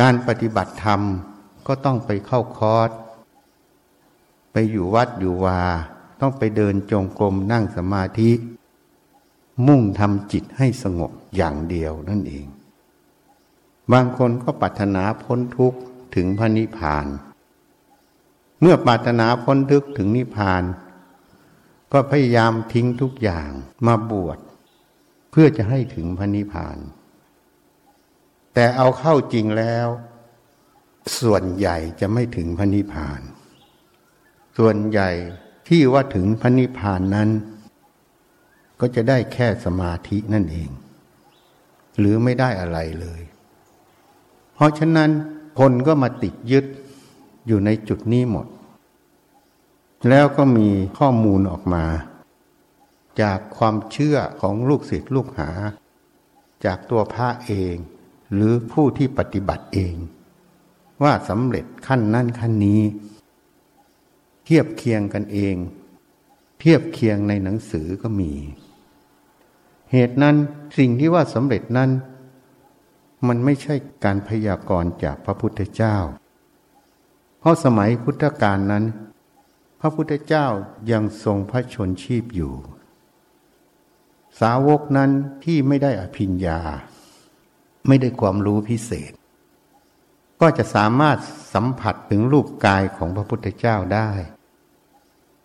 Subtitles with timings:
[0.00, 1.00] การปฏิบัติธรรม
[1.66, 2.90] ก็ต้องไปเข้าคอร์ส
[4.52, 5.62] ไปอยู่วัดอยู่วา
[6.20, 8.30] ต้องไปเดินจงกรมนั่งสมาธิ
[9.66, 12.46] มุ่งทำจิตให้สงบอย่างเดียวนั่นเอง
[13.92, 15.78] บางคนก็ปรารถนาพ้นทุกข์
[16.14, 17.06] ถึงพระนิพพาน
[18.60, 20.62] เมื่อปรารถนาพ้นทุกข์ถึงนิพพาน
[21.92, 23.50] ก็พยายามทิ้งทุกอย่าง
[23.86, 24.38] มาบวช
[25.30, 26.78] เพื่อจะให้ถึงพระนิพพาน
[28.54, 29.88] แต่เอาเข้าจริงแล้ว
[31.20, 33.20] ส่วนใหญ่จะไม่ถึงพระนิพพาน
[34.58, 35.10] ส่วนใหญ่
[35.68, 37.28] ที่ว่าถึงพระนิพพานนั้น
[38.80, 40.70] ก็จะได้แค่สมาธินั่นเอง
[41.98, 43.20] หรือไม่ได้อะไรเลย
[44.54, 45.10] เพราะฉะนั้น
[45.58, 46.64] คนก็มาติดยึด
[47.46, 48.46] อยู่ในจุดนี้หมด
[50.08, 50.68] แล้วก็มี
[50.98, 51.84] ข้อมูลออกมา
[53.22, 55.50] จากความเชื่อของลูกศิษย์ลูกหา
[56.64, 57.76] จากตัวพระเอง
[58.32, 59.94] หรือผู้ที่ปฏิบัติเอง
[61.02, 62.80] ว่าสำเร็จขั้นนั้นขั้นนี้
[64.46, 65.56] เทียบเคียงกันเอง
[66.60, 68.32] เทียบเคียงในหนังสือก็มี
[69.92, 70.36] เหตุนั้น
[70.78, 71.90] สิ่งที่ว่าสำเร็จนั้น
[73.26, 73.74] มันไม่ใช่
[74.04, 75.96] การพยากรณ์จากพระพุทธเจ้า
[77.40, 78.84] เพราะสมัยพุทธกาลนั้น
[79.80, 80.46] พระพุทธเจ้า
[80.92, 82.52] ยังทรงพระชนชีพอยู่
[84.40, 85.10] สาวกนั้น
[85.44, 86.60] ที่ไม่ได้อภิญญา
[87.86, 89.12] ไม่ได้ความรู้พิเศษ
[90.40, 91.18] ก็จะสามารถ
[91.54, 94.10] สัมผัสถึงรูปกายของพระพุทธเจ้าได้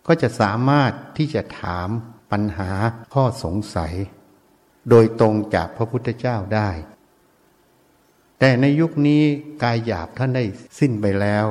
[0.06, 1.88] ก็จะสามารถที่จะถาม
[2.32, 2.70] ปัญหา
[3.14, 3.92] ข้อสงสัย
[4.90, 6.70] โดยตรงจากพระพุทธเจ้าได้
[8.38, 9.22] แต่ในยุคนี้
[9.62, 10.44] กายหยาบท่านได้
[10.78, 11.46] สิ้นไปแล้ว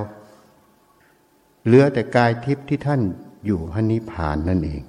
[1.66, 3.02] เหลือแต่กายทิพย์ที่ท่าน
[3.46, 4.82] อยู่พระนิพพานนั่นเอง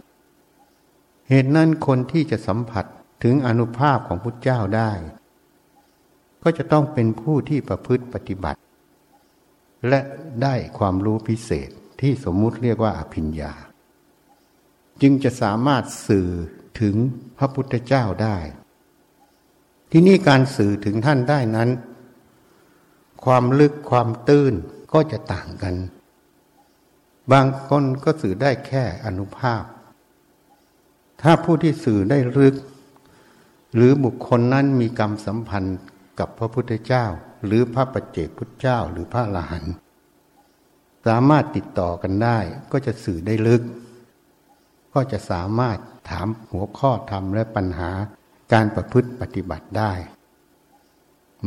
[1.28, 2.84] เหตุนั้นคนที่จะสัมผัส
[3.22, 4.92] ถึงอนุภาพของพุทธเจ้าได้
[6.42, 8.60] ก็จะต้องเป็นผู้ที่ประพฤติปฏิบัติ
[9.88, 10.00] และ
[10.42, 11.70] ได้ความรู้พิเศษ
[12.02, 13.52] ที่สมมุติเรียกว่าอภิญญา
[15.02, 16.28] จึงจะสามารถสื่อ
[16.80, 16.94] ถึง
[17.38, 18.38] พระพุทธเจ้าได้
[19.90, 21.70] ที่นี่การสื่อถึงท่านได้นั้น
[23.24, 24.54] ความลึกความตื้น
[24.92, 25.74] ก็จะต่างกัน
[27.32, 29.64] บางคนก็สื่อได้แค่อนุภาพ
[31.22, 32.56] ถ้าผู้ที่สื่อได้ลึก
[33.74, 35.78] หรือบุคคลนั้นมีกรรมสัมพันธ์
[36.18, 37.06] กับพระพุทธเจ้า
[37.46, 39.74] หรือพระปัจเจกพุทธเจ้าหรือพระอรหันต์
[41.06, 42.38] สามารถติดต่อกันได้
[42.72, 43.62] ก็จะสื่อได้ลึก
[44.94, 45.78] ก็จะสามารถ
[46.08, 47.90] ถามหัวข้อธรรมและปัญหา
[48.52, 49.92] การประพฤติปฏิบัติได้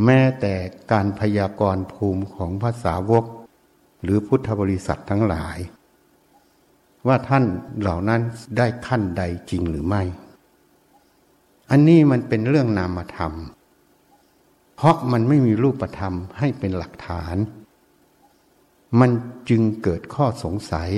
[0.03, 0.53] แม้แต่
[0.91, 3.25] การพยากรณ์ภูมิของภาษาวก
[4.03, 5.57] หรือพุทธบริษัททั้งหลาย
[7.07, 7.43] ว่าท่าน
[7.79, 8.21] เหล่านั้น
[8.57, 10.03] ได้ขั้นใดจริงหรือไม่
[11.71, 13.33] อันนี้มันเป็นเรื่องนามธรรม
[14.75, 17.35] เพราะมันไม่มีรูปธรรมให้เป็นหลักฐาน
[18.99, 19.11] มัน
[19.49, 20.91] จึงเกิดข้อสงสัย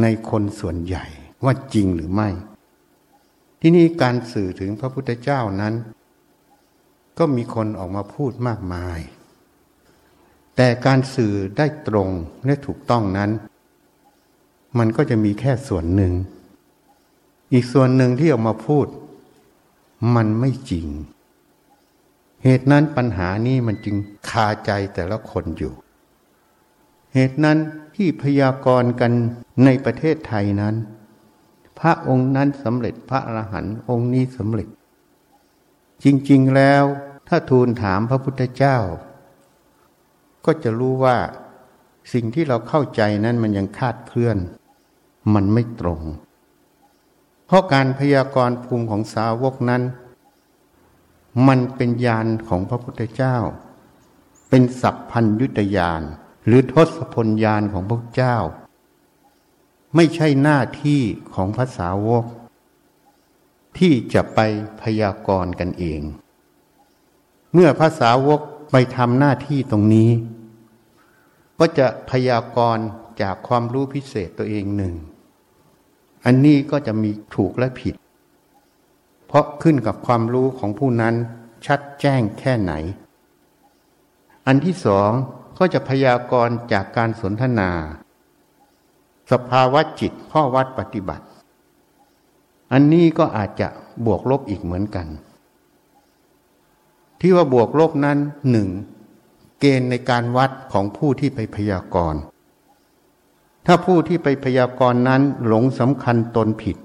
[0.00, 1.04] ในคนส่วนใหญ่
[1.44, 2.28] ว่าจริงหรือไม่
[3.60, 5.74] ที่นี่การสื่อถึงพระพุทธเจ้านั้น
[7.18, 9.00] ก็มีคนออกมาพูดมากมาย
[10.56, 12.10] แต่การสื่อได้ตรง
[12.46, 13.30] และถูกต้องนั้น
[14.78, 16.12] มันก็จะมีแค่ส่วนหนึ่ง
[17.52, 18.86] อีกส่วนหนึ่งที่ออกมาพูด
[20.14, 20.86] มันไม่จริง
[22.44, 23.96] เหตุนั้นปัญหานี้มันจึง
[24.28, 25.74] คาใจแต่ละคนอยู่
[27.14, 27.58] เหตุนั้น
[27.96, 29.12] ที่พยากรณ์กัน
[29.64, 30.74] ในประเทศไทยนั้น
[31.80, 34.68] พระองค์นั้นสำเร็จพระอรหันต์องค์นี้สำเร็จ
[36.04, 36.84] จริงๆแล้ว
[37.28, 38.78] ถ้าทูลถามพระพุทธเจ้า
[40.44, 41.16] ก็จะรู้ว่า
[42.12, 44.38] สิ่งที่เราเข้าใจนั้นมันยังคาดเคลื่อน
[45.34, 46.00] มันไม่ตรง
[47.46, 49.82] เพราะการพยากรณ์ภูมิของสาวกนั้น
[51.48, 53.36] มันเป็นญาณของพระพุทธเจ้า
[54.48, 56.02] เป็นสัพพัญยุตยาน
[56.46, 58.36] หรือทศพลยานของพระเจ้า
[59.94, 61.00] ไม่ใช่หน้าที่
[61.34, 62.24] ของภาษาวก
[63.78, 64.40] ที่จะไป
[64.82, 66.00] พยากรณ์กันเอง
[67.52, 68.40] เมื่อภาษาวก
[68.72, 70.10] ไปทำหน้าที่ตรงนี้
[71.58, 72.84] ก็จะพยากรณ์
[73.22, 74.94] จากความรู้พิเศษตัวเองหนึ่ง
[76.24, 77.94] อันนี้ก็จะมีถูกและผิด
[79.26, 81.14] เพราะขึ้นกับความรู้ของผู้นั้น
[81.66, 82.72] ชัดแจ้งแค่ไหน
[84.46, 85.12] อันที่สอง
[85.58, 87.70] ก็จะพยากรณ์จากการสนทนา
[89.32, 91.26] สภาวะจิตข้อวัดปฏิบัติ
[92.72, 93.68] อันนี้ก็อาจจะ
[94.06, 95.06] บวกลบอีกเหมือนกัน
[97.20, 98.18] ที่ว่าบวกลบนั้น
[98.50, 98.68] หนึ่ง
[99.60, 102.20] เกณฑ์ในการวัดของผู้ที่ไปพยากรณ์
[103.66, 106.76] ถ้าผู้ที่ไปพยากรณ์นั้นหลงสำคัญตนผิด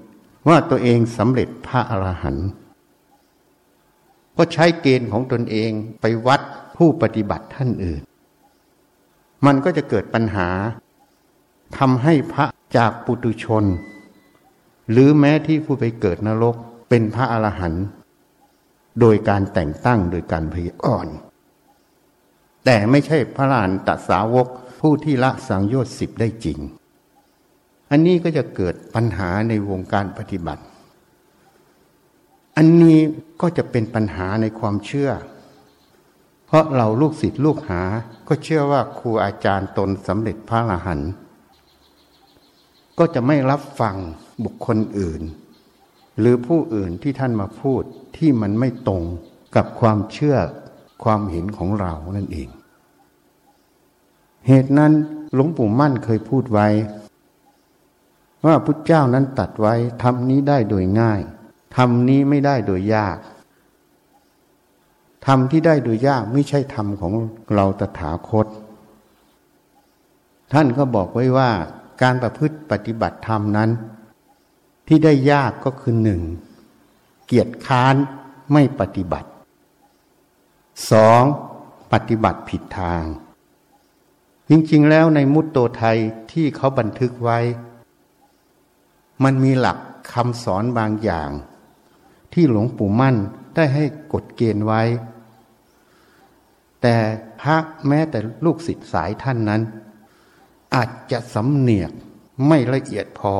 [0.48, 2.48] ว่าตัวเองสำเร็จพระอรหันต์
[4.36, 5.70] ก็ใช้เกณฑ์ของตนเอง
[6.00, 6.40] ไปวัด
[6.76, 8.02] ผู้ปฏิบัติท่านอื่น
[9.46, 10.48] มันก็จะเกิดปัญหา
[11.78, 12.46] ทำให้พระ
[12.76, 13.64] จากปุตุชน
[14.90, 16.56] หรือแม้ที่ผู้ไปเกิดนรก
[16.88, 17.84] เป็นพระอรหันต์
[19.00, 21.14] โดยการแต่งตั้งโดยการพยากรณ์
[22.64, 24.48] แต่ไม่ใช่พระลานตัสาวก
[24.80, 26.58] ผู้ที่ละสังโยชน์สิบได้จริง
[27.90, 30.62] อันนี้ก็จะเกิดปัญหาในวงการปฏิบัติ
[32.56, 32.98] อันนี้
[33.40, 35.10] ก็จะเป็นปัญหาในความเชื่อ
[36.50, 37.82] เพราะเราลูกศิษย์ลูกหา
[38.28, 41.10] ก็เชื่อว่าครูอาจารย์ตนสำเร็จพระอรหันต์
[42.98, 43.96] ก็จะไม่รับฟัง
[44.44, 45.22] บุคคลอื่น
[46.18, 47.82] หรือผู้อื่นที่ท่านมาพูด
[48.16, 49.02] ที่มันไม่ตรง
[49.56, 50.36] กับความเชื่อ
[51.04, 52.48] ความเห็นของเรานั่นเอง
[54.46, 54.92] เหตุนั้น
[55.34, 56.68] หลวงปู่มั่นเคยพูดไว้
[58.46, 61.20] ว่าพุทธเจ้านั้นตัดไว้ทำนี้ได้โดยง่าย
[61.76, 63.18] ทำนี้ไม่ได้โดยยาก
[65.26, 67.12] ธรรมที่ได้โดยยากไม่ใช่ธรรมของ
[67.54, 68.46] เราตถาคต
[70.52, 71.50] ท่านก็บอกไว้ว่า
[72.02, 73.70] การประพฤติปฏิบัติธรรมนั้น
[74.86, 76.22] ที่ได้ยากก็คือหนึ่ง
[77.26, 77.94] เกียรติค้าน
[78.52, 79.28] ไม่ปฏิบัติ
[80.90, 81.22] สอง
[81.92, 83.02] ปฏิบัติผิดทาง
[84.48, 85.98] จริงๆแล้วในมุตโตไทย
[86.32, 87.38] ที่เขาบันทึกไว้
[89.24, 89.78] มันมีหลัก
[90.12, 91.30] คำสอนบางอย่าง
[92.32, 93.16] ที่หลวงปู่มั่น
[93.60, 94.82] ได้ให้กฎเกณฑ์ไว้
[96.82, 96.96] แต่
[97.40, 97.56] พระ
[97.88, 99.62] แม้แต่ลูกศิษย์สายท่านนั้น
[100.74, 101.92] อาจจะสำเนียก
[102.48, 103.34] ไม่ละเอียดพอ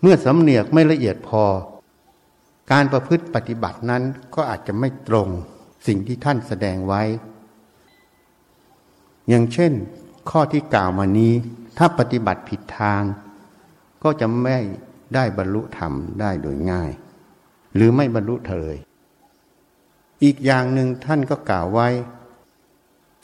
[0.00, 1.44] เมื่อสำเนียกไม่ละเอียดพอ
[2.72, 4.02] การประพฤติปฏิบัตินั้น
[4.34, 5.28] ก็อาจจะไม่ตรง
[5.86, 7.02] สิ่งที่ท่านแสดงไว้
[9.28, 9.72] อย่างเช่น
[10.30, 11.32] ข้อที่กล่าวมานี้
[11.78, 13.02] ถ้าปฏิบัติผิดทาง
[14.02, 14.58] ก็จะไม่
[15.14, 16.90] ได้บรรลุธรรมได้โดยง่าย
[17.74, 18.76] หรือไม่บรรลุเลย
[20.24, 21.88] อีกอย่างหนึ่งท่านก็กล่าวไว้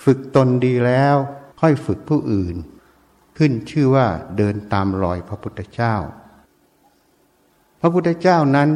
[0.05, 1.17] ฝึกตนดีแล้ว
[1.61, 2.57] ค่อยฝึกผู้อื่น
[3.38, 5.95] ขึ้นชื่อว่าเดินตามรอยพระพุทธเจ้า
[7.81, 8.69] พระพุทธเจ้านั้น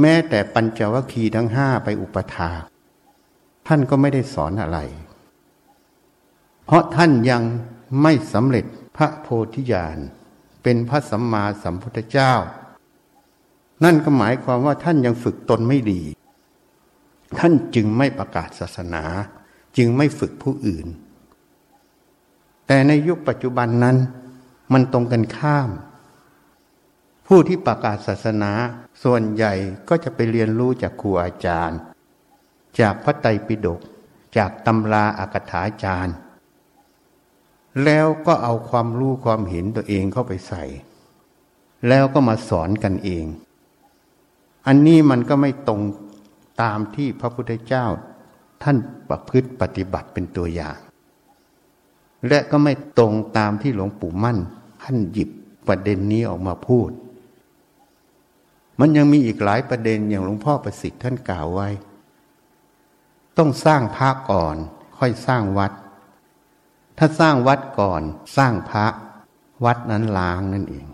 [0.00, 2.50] แม้แต่ปัญจวัคคีย์ทั้งห้าไปอุปถา
[3.66, 4.78] ท่านก็ไม่ได้สอนอะไร
[6.66, 7.42] เพราะท่านยัง
[8.02, 8.64] ไม่สำเร็จ
[8.96, 9.98] พระโพธิญาณ
[10.62, 12.32] เป็นพระสัมมาสัมพุทธเจ้า
[13.84, 16.02] นั่นก็หมายความว่าท่านยังฝึกตนไม่ดี
[17.38, 19.04] ท่านจึงไม่ประกาศศาสนา
[19.76, 20.86] จึงไม่ฝึกผู้อื่น
[22.66, 23.96] แต่ในยุคปัจจุบันนั้น
[24.72, 25.70] มันตรงกันข้าม
[27.26, 28.52] ผู้ที่ประกาศศาสนา
[29.02, 29.52] ส่วนใหญ่
[29.88, 31.78] ก็จะไปเรียนรู้จากครูอาจารย์
[32.80, 33.80] จากพระไตรปิฎก
[34.36, 36.16] จากตำราอากถาจารย์
[37.84, 40.64] แล้วก็เอาความรู้ความเห็นตัวเองเข้าไปใส่
[41.88, 43.24] แล้วก็มาสอนกันเอง
[44.66, 45.80] อันนี้มันก็ไม่ตรง
[46.62, 47.86] ตามที่พระพุทธเจ้า
[48.62, 48.76] ท่าน
[49.08, 50.76] ประพฤติปฏิบัติเป็นตัวอย่าง
[52.28, 54.38] และก็ไม่ตรงตามที่หลวงปู่มั่น
[54.82, 55.30] ท่านหยิบ
[55.68, 56.90] ประเด็นนี้ออกมาพูด
[58.80, 61.68] มันยังมีอีกหลายประเด็นอย่างหลวงพ่อประสิทธิ์ท่านกล่าวไว้
[63.38, 64.56] ต้องสร้างพระก่อน
[64.98, 65.72] ค่อยสร้างวัด
[66.98, 68.02] ถ้าสร้างวัดก่อน
[68.36, 68.86] สร้างพระ
[69.64, 70.86] วัดนั้นล้างนั่นเอง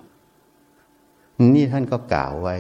[1.55, 2.57] นี่ท่านก็กล่าวไว้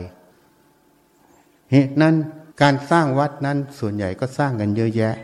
[1.72, 2.14] เหตุนั้น
[2.62, 5.14] การสร้างวัดนั้นส่วนใหญ่ก็สร้างกันเยอะแยะ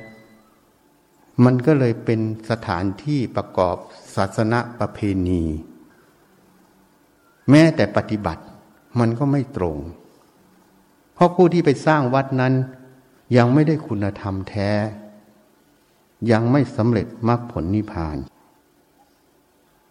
[1.44, 2.20] มันก็เลยเป็น
[2.50, 3.76] สถานที่ประกอบ
[4.16, 4.98] ศาสนาประเพ
[5.28, 5.42] ณี
[7.50, 8.42] แม้แต่ปฏิบัติ
[9.00, 9.76] มันก็ไม่ตรง
[11.14, 12.54] เพราะผู้ที่ไปสร้างวัดนั้น
[13.36, 14.70] ยังไม่ได้คุณธรรมแท้
[16.30, 18.16] ยังไม่สำเร็จมรรคผลนิพพาน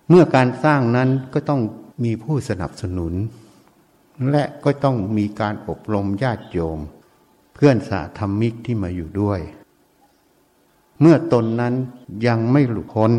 [0.09, 1.61] เมื่อการสร้างนั้นก็ต้อง
[2.03, 3.13] มีผู้สนับสนุน
[4.29, 6.79] และก็ต้องมีการอบรมญาติโยม
[7.53, 9.39] เพื่อนสาธรรมิกที่มาอยู่ด้วย
[10.99, 11.73] เมื่อตนนั้น
[12.27, 13.11] ยังไม่หลุดพ้น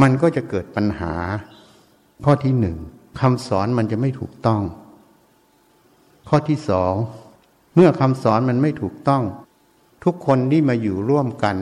[0.00, 1.14] มันก็จะเกิดปัญหา
[2.24, 2.76] ข้อที่หนึ่ง
[3.20, 4.62] คำสอนมันจะไม่ถูกต้อง
[6.28, 6.94] ข้อที่สอง
[7.74, 9.22] เมื่อคำสอนมันไม่ถูกต้อง
[10.04, 11.56] ทุกคนที่มาอยู่ร่วมกัน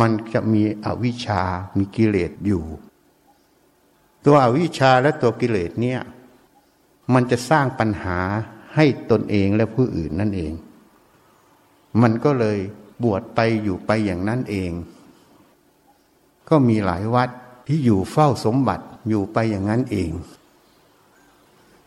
[0.00, 1.42] มันจะมีอวิชา
[1.76, 2.64] มีกิเลสอยู่
[4.24, 6.00] ตัวอวิชชาและตัวกิเลสเนี่ย
[7.14, 8.18] มันจะสร้างปัญหา
[8.74, 10.52] ให้ตนเองและผู้อื่นนั่นเอง
[12.02, 12.58] มันก็เลย
[13.02, 14.72] บวชไปอยู่ไปอย่างนั้นเอง
[16.48, 17.28] ก็มีหลายวัด
[17.66, 20.10] ที่อยู่เฝ้าสมบัติอยู่ไปอย่างนั้นเอง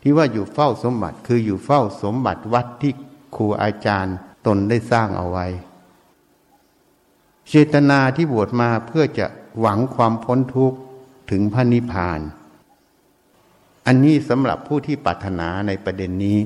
[0.00, 2.92] ที่ว่าอยู่เฝ้าสมบัติคืออยู่เฝ้าสมบัติวัดที่
[3.36, 4.16] ครูอาจารย์
[4.46, 5.46] ตนได้สร้างเอาไว้
[7.48, 9.26] เจตนาที่บวชมาเพื่อจะ
[9.60, 10.78] หวังความพ้นทุกข์
[11.30, 12.20] ถึงพระนิพพาน
[13.86, 16.38] อันนี้สำหรับผู้ที่ปรารถนาในประเด็นนี้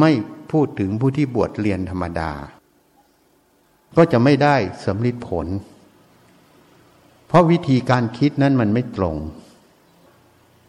[0.00, 0.10] ไม่
[0.50, 2.30] พูดถึงผู้ที่บวชเรียนธรรมดา
[3.96, 5.46] ก็จะไม่ได้สำลิดผล
[7.26, 9.16] เพราะวิธีการคิดนั้นมันไม่ตรง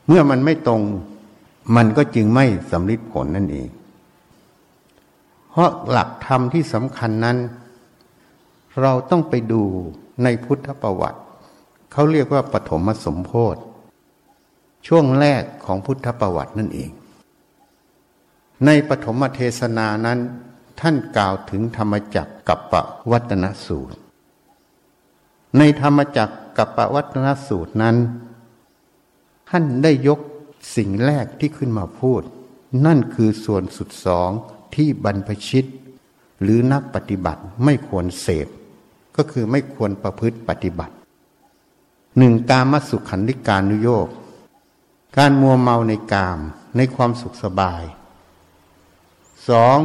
[0.07, 0.81] เมื่อมันไม่ตรง
[1.75, 3.69] มันก็จึงไม่สำลิดผลนั่นเอง
[5.51, 7.37] เพราะหลักธรรมที่สำคัญนั้น
[8.81, 9.61] เราต้องไปดู
[10.23, 11.19] ในพุทธประวัติ
[11.91, 13.61] เขาเรียกว่าปฐมสมโพธิ
[14.87, 16.91] ช่วงแรกของพุทธประวัตินั่นเอง
[18.65, 20.19] ในปฐมเทศนานั้น
[20.79, 22.73] ท่านกล่าวถึงธรรมจักกับป
[23.11, 23.97] วัตนสูตร
[25.57, 27.95] ในธรรมจักกับปวัตนสูตรนั้น
[29.49, 30.19] ท่านได้ยก
[30.75, 32.21] สิ่งแรกที่ขึ้นมาพูด
[32.85, 34.29] นั่นคือส่วนสุดสอง
[34.75, 35.65] ที่บรรพชิต
[36.41, 38.47] หรือนักปฏิบัติไม่ควรเสพ
[39.15, 40.93] ก็คือไม่ควรประพฤติปฏิบัติ
[42.17, 44.07] หนึ่งกามสุขขันธิการุโยก
[45.17, 46.39] การมัวเมาในกาม
[46.77, 47.83] ในความสุขสบาย
[49.49, 49.77] สอง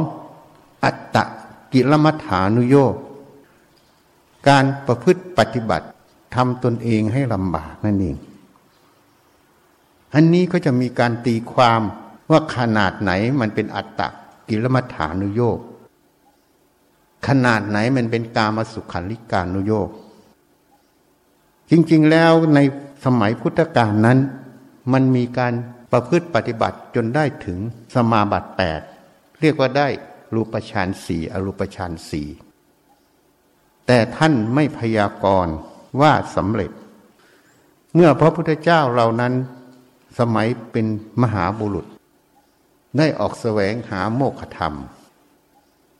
[0.83, 1.23] อัตตะ
[1.73, 2.95] กิลมัฐานุโยก
[4.47, 5.87] การประพฤติปฏิบัติ
[6.35, 8.15] ทำตนเองให้ลำบากนั่นเอง
[10.13, 11.81] อันนี้ก็จะมีการตีความ
[12.31, 14.07] ว่าขนาดไหนมันเป็นอัตตะ
[14.49, 15.59] กิลมัฐานุโยก
[17.27, 19.89] ขนาดไหนมันเป็นกามสุขันลิกานุโยก
[21.69, 22.59] จริงๆแล้วใน
[23.05, 24.19] สมัยพุทธกาลนั้น
[24.93, 25.53] มันมีการ
[25.91, 27.59] ประพฤติปฏิบัติจนได้ถึง
[27.95, 28.81] สมาบัติแปด
[29.41, 29.87] เรียกว่าได้
[30.35, 32.27] รูปฌานสี่อรูปฌานสี่
[33.87, 35.55] แต่ท่านไม่พยากรณ์
[36.01, 36.71] ว่าสำเร็จ
[37.95, 39.33] เมื่อพระพุทธเจ้าเรานั้น
[40.19, 40.85] สมัยเป็น
[41.21, 41.85] มหาบุรุษ
[42.97, 44.73] ได้ออกแสวงหาโมฆะธรรม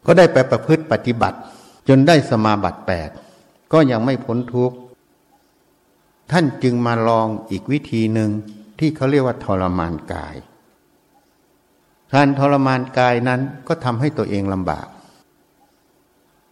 [0.06, 1.38] ก็ได้ไปประพฤติปฏิบัติ
[1.88, 3.10] จนได้สมาบัติแปด
[3.74, 4.76] ก็ยังไม่พ้นทุกข์
[6.32, 8.30] ท่านจึงมาลองอีกวิธีหนึ่ง
[8.84, 10.36] ที่เขาเรียกว่าทรมานกาย
[12.14, 14.88] การทรมานกายนั้นก็ทำให้ตัวเองลำบาก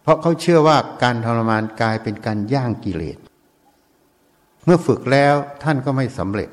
[0.02, 3.18] เพราะเขาเชื่อว่าการทรมานกายเป็นการย่างกิเลส
[4.64, 6.50] เมื่อฝึกแล้วท่านก็ไม่สำเร็จ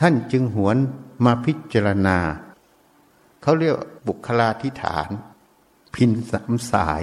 [0.00, 0.76] ท่านจึงหวน
[1.24, 2.18] มาพิจารณา
[3.42, 3.74] เขาเรียก
[4.06, 5.08] บุคลาธิฐาน
[5.94, 7.02] พินสามสาย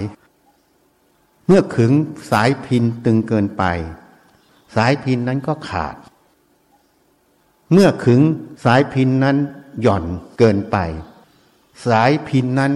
[1.47, 1.91] เมื่อขึง
[2.31, 3.63] สายพินตึงเกินไป
[4.75, 5.95] สายพินนั้นก็ขาด
[7.71, 8.21] เมื่อขึง
[8.63, 9.37] สายพินนั้น
[9.81, 10.05] หย่อน
[10.37, 10.77] เกินไป
[11.87, 12.71] สายพินนั้น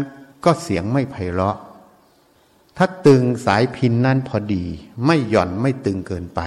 [0.46, 1.58] ก็เสียงไม่ไพเราะ
[2.78, 4.64] ถ้าตึงสายพินนั้นพอดี
[5.06, 6.42] ไม่หย่อนไม่ตึงเกินไป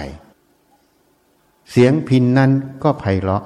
[1.71, 2.51] เสียงพินนั้น
[2.83, 3.43] ก็ไพเราะ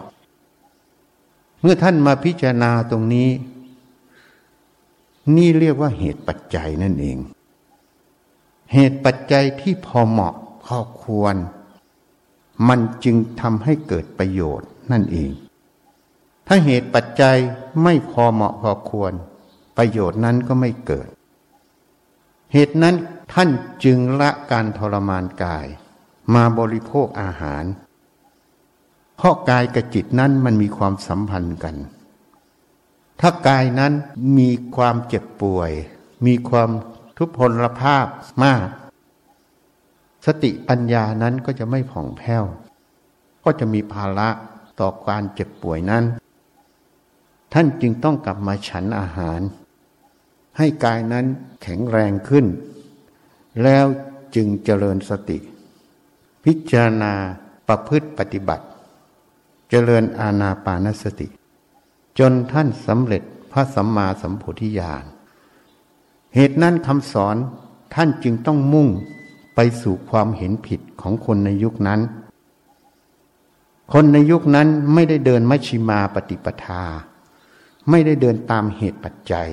[1.61, 3.29] เมื่อท่านมาพิจารณาตรงนี้
[5.35, 7.17] นี่เรียกว่าเหตุปัจจัยนั่นเอง
[8.73, 11.35] เหตุปัจจัยที่พอเหมาะพอควร
[12.67, 15.31] มันจึงทำให้เกิดประโยชน์ นั่นเอง
[16.47, 17.37] ถ้าเหตุปัจจัย
[17.83, 19.13] ไม่พอเหมาะพอควร
[19.77, 21.07] ประโยชน์นั้นก็ไม่เกิด
[22.53, 22.95] เหตุนั้น
[23.33, 23.49] ท่าน
[23.83, 25.67] จึงละการทรมานกาย
[26.35, 27.63] มาบริโภคอาหาร
[29.17, 31.75] เพราะกายกับจิตนั้นมันมีความสัมพันธ์กัน
[33.19, 33.93] ถ้ากายนั้น
[34.37, 35.71] มีความเจ็บป่วย
[36.25, 36.69] มีความ
[37.17, 38.05] ทุพพลภาพ
[38.43, 38.67] มาก
[40.25, 42.43] สติปัญญานั้นก็จะไม่ผ่องแผ้ว
[43.43, 44.29] ก็จะมีภาระ
[44.79, 46.03] ต่อการเจ็บป่วยนั้น
[47.53, 49.41] ท่านจึงต้องกลับมาฉันอาหาร
[50.57, 51.25] ให้กายนั้น
[51.61, 52.45] แข็งแรงขึ้น
[53.63, 53.85] แล้ว
[54.35, 55.37] จึงเจริญสติ
[56.43, 57.13] พิจารณา
[57.67, 58.65] ประพฤติปฏิบัติ
[59.69, 61.27] เจริญอาณาปานสติ
[62.19, 65.05] จนท่านสำเร็จพระสัมมาสัมโพธิญาณ
[66.35, 67.35] เหตุนั้นคำสอน
[67.93, 68.87] ท่านจึงต้องมุ่ง
[69.55, 71.99] ไปสู่ความเห็นผิดของคนในยุคนั้น
[73.93, 76.83] คนในยุคนั้นไม่ได้เดินมัชชิมาปฏิปทา
[77.89, 79.49] ไม่ได้เดินตามเหตุปัจจัย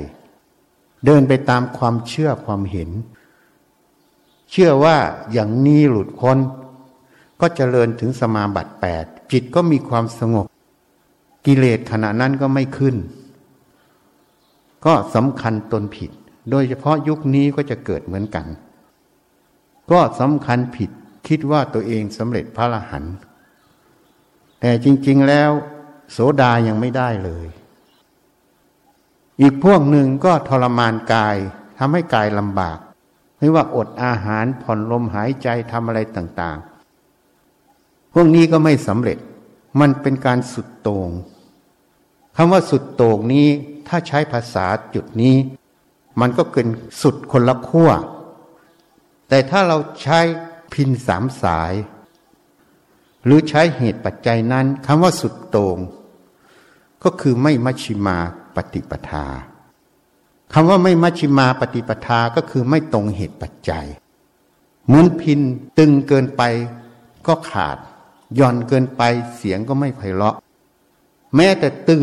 [1.07, 2.91] เดินไปตามความเชื่อความเห็น
[4.51, 4.97] เชื่อว่า
[5.33, 6.39] อย่างนี้หลุดพ้น
[7.41, 10.47] ก็เจริญถึงสมาบัติแปดจิตก็มีความสงบ
[11.47, 12.97] กิเลสขณะนั้นก็ไม่ขึ้น
[14.87, 16.11] ก็สำคัญตนผิด
[16.51, 18.47] โดยเฉพาะยุคนี้ก็จะเกิดเหมือนกัน
[19.91, 20.91] ก็สำคัญผิด
[21.29, 23.17] คิดว่าตัวเองสำเร็จพระอรหันต์
[24.61, 25.51] แต่จริง ๆแล้ว
[26.13, 27.47] โสดายังไม่ได้เลย
[29.41, 31.37] อีกพวกหนึ่งก็ทรมานกาย
[31.79, 32.79] ทำให้กายลำบาก
[33.39, 39.19] ไม่ว่าอดอาหารผ่อนลมหายใจทำอะไรต่างๆ พวกนี้ก็ไม่สำเร็จ
[39.81, 41.11] มันเป็นการสุดโตง่ง
[42.37, 43.49] คำว่าสุดโต่งนี้
[43.89, 45.37] ถ้าใช้ภาษาจุดนี้
[46.21, 46.69] มันก็เกิน
[47.03, 47.91] สุดคนละขั้ว
[49.29, 50.21] แต่ถ้าเราใช้
[50.73, 51.73] พินสามสาย
[53.27, 55.79] หรือใช้เหตุปัจจัยนั้นคำว่าสุดโตง่ง
[57.05, 58.17] ก็คือไม่มัชชิมา
[58.57, 59.27] ปฏิปทา
[60.53, 63.87] คำว่าไม่มัชชิมาปฏิปทาก็คือไม่ตรงเหตุปัจจัย
[64.87, 65.41] เหมือนพิน
[65.79, 66.43] ตึงเกินไป
[67.27, 67.77] ก็ขาด
[68.39, 69.03] ย่อนเกินไป
[69.37, 70.37] เสียงก็ไม่ไพเราะ
[71.37, 72.03] แม้แต่ตึง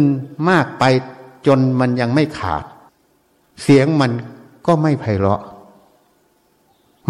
[0.49, 0.83] มากไป
[1.47, 2.63] จนมันยังไม่ขาด
[3.61, 4.11] เสียงมัน
[4.67, 5.41] ก็ไม่ไพเราะ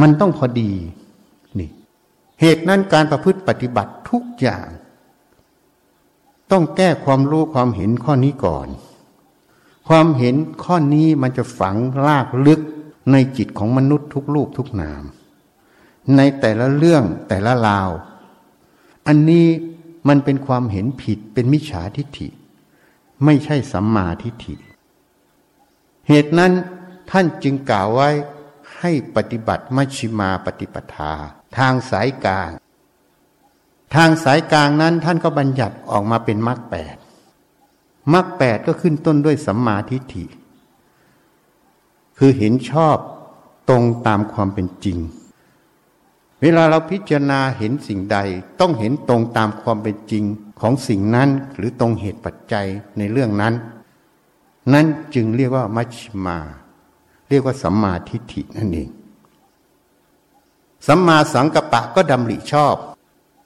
[0.01, 0.71] มันต้องพอดี
[2.45, 4.67] เหตุนั้นการประพฤติปฏิบัติทุกอย่าง
[6.51, 8.67] ต้องแก้ความรู้ความเห็นข้อนี้ก่อน
[9.87, 11.75] ความเห็นข้อนี้มันจะฝัง
[12.07, 12.61] ลากลึก
[13.11, 15.03] ในจิตของมนุษย์ทุกลูกทุกนาม
[16.15, 17.89] ในแต่ละเรื่องแต่ละราว
[19.07, 19.47] อันนี้
[20.07, 22.29] มันเป็นความเห็นผิดเป็นมิจฉาทิฏฐิ
[23.25, 24.55] ไม่ใช่สัมมาทิฏฐิ
[26.07, 26.51] เหตุนั้น
[27.09, 28.09] ท่านจึงกล่าวไว้
[28.79, 31.13] ให้ปฏิบัติมัชชิมาปฏิปทา
[31.57, 32.49] ทางสายกลาง
[33.95, 36.95] ทางสายกลางนั้นท่านก็บัญญัติออกมาเป็นมรรคแปด
[38.13, 40.25] มรรคแปดก็ขึ้นต้นด้วยสัมมาทิฏฐิ
[42.17, 42.97] คือเห็นชอบ
[43.69, 44.97] ตรงตามความเป็นจริง
[46.41, 48.17] เวลาเราพิจารณาเห็นสิ่งใด
[48.59, 50.23] ต้องเห็นตรงตามความเป็นจริง
[50.61, 53.53] ของสิ่งนั้นหรือตรงเหตุปัจจัยในเรื่องนั้น
[54.73, 56.37] นั้นจึงเรียกว่ามัชฌิมา
[57.29, 58.89] เรียกว่าสัมมาทิฏฐินั่นเอง
[60.87, 62.75] สัมมาสังกัปปะก็ดำริชอบ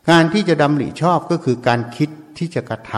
[0.10, 2.93] การที่จะดำริชอบก็คือการคิดที่จะกระท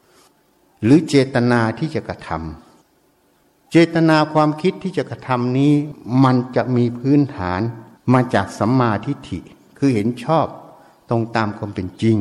[0.00, 5.72] ำหรือเจตนาที่จะกระทำเจตนาความคิดที่จะกระทำนี้
[6.24, 7.60] มันจะมีพื้นฐาน
[8.12, 9.38] มาจากสัมมาทิฏฐิ
[9.78, 10.46] คือเห็นชอบ
[11.08, 12.16] ตรงตามความเป็นจริง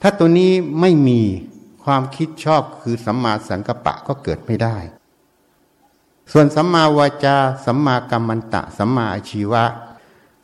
[0.00, 1.20] ถ้าตัวนี้ไม่มี
[1.84, 4.76] ความคิดชอบคือสัมมาสังกัปปะก็เกิดไม่ได้
[6.32, 9.64] ส่วนสัมมาวาจา สัมมากัมมันตะ สัมมาอาชีวะ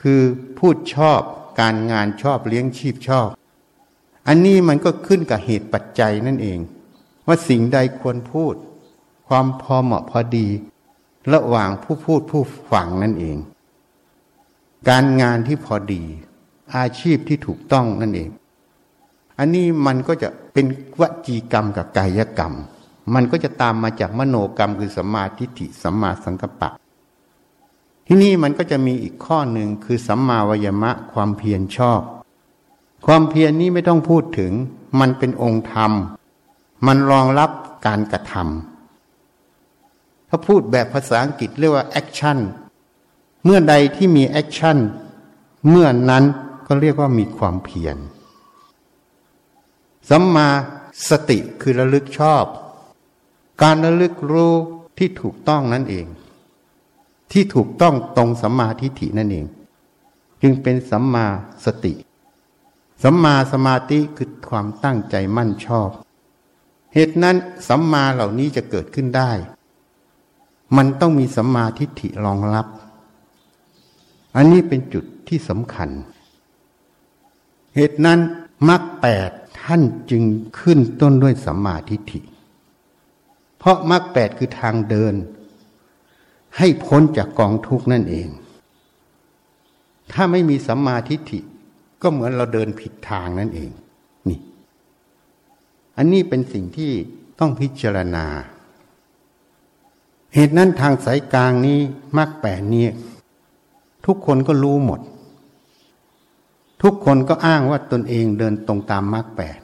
[0.07, 0.23] คือ
[0.59, 1.21] พูดชอบ
[1.61, 3.29] การงานชอบเลี้ยงชีพชอบ
[4.29, 6.59] อันนี้มันก็ขึ้นกับเหตุปัจจัยนั่นเอง
[7.27, 8.55] ว่าสิ่งใดควรพูด
[9.29, 10.49] ความพอเหมาะพอดี
[11.33, 13.37] ระหว่างผู้พูดผู้ฟังนั่นเอง
[14.89, 16.03] การงานที่พอดี
[16.77, 18.29] อาชีพที่ถูกต้องนั่นเอง
[19.39, 20.67] อันนี้มันก็จะเป็น
[21.01, 22.53] วจีกรรมกับกายกรรม
[23.15, 26.71] มันก็จะตามมาจากมโนกรรมคือสัมมาทิฏฐิสัมมาสังกัปปะ
[28.07, 32.01] ทีนี้มันก็จะมีอีกข้อหนึ่งคือสัมมาวายามะความเพียรชอบ
[33.07, 34.53] ความเพียรนี้ไม่ต้องพูดถึง
[35.01, 35.93] มันเป็นองค์ธรรม
[36.87, 37.51] มันรองรับ
[37.87, 42.39] การกระทำถ้าพูดแบบภาษาอังกฤษเรียกว่า action
[43.45, 44.79] เมื่อใดที่มี action
[45.69, 46.25] เมื่อนั้น
[46.67, 47.97] ก็เรียกว่ามีความเพียร
[50.11, 50.49] สัมมา
[51.09, 52.45] สติคือระลึกชอบ
[53.63, 54.55] การระลึกรู้
[54.99, 56.07] ที่ถูกต้องนั่นเอง
[57.37, 59.47] ที่ถูกต้องตรงสัมมาทิฏฐินั่นเอง
[60.43, 61.27] จึงเป็นสัมมา
[61.65, 61.95] สติ
[63.03, 65.89] สัมมาสมาธิคือความตั้งใจมั่นชอบ
[66.95, 67.37] เหตุนั้น
[67.69, 69.33] สัมมาเหล่านี้จะเกิดขึ้นได้
[70.77, 72.67] มันต้องมีสัมมาทิฏฐิรองรับ
[74.37, 75.89] อันนี้เป็นจุดที่สำคัญ
[77.75, 78.21] เหตุนั้น
[78.69, 79.31] มรรคแปด
[79.63, 80.23] ท่านจึง
[80.61, 82.21] ขึ้นต้นด้วยสัมมาทิฏฐิ
[83.59, 85.15] เพราะมรรคแปดคือทางเดิน
[86.59, 88.29] ให้พ้นจากกองทุกข์นั่นเอง
[90.13, 91.41] ถ้าไม่มีสัมมาทิฏฐิ
[92.03, 93.71] ก็เหมือนเราเดินผิดทางนั่นเอง
[94.29, 94.41] นี่
[95.97, 96.93] อันนี้เป็นสิ่งที่
[97.39, 98.27] ต้องพิจารณา
[100.35, 101.81] เหตุนั้นทางสายกลางนี้
[102.19, 102.87] มรรคแปดนี้
[104.07, 105.01] ทุกคนก็รู้หมด
[106.83, 109.59] ทุกคนก็อ้างว่าตนเองเดินตรงตามมรรคแปด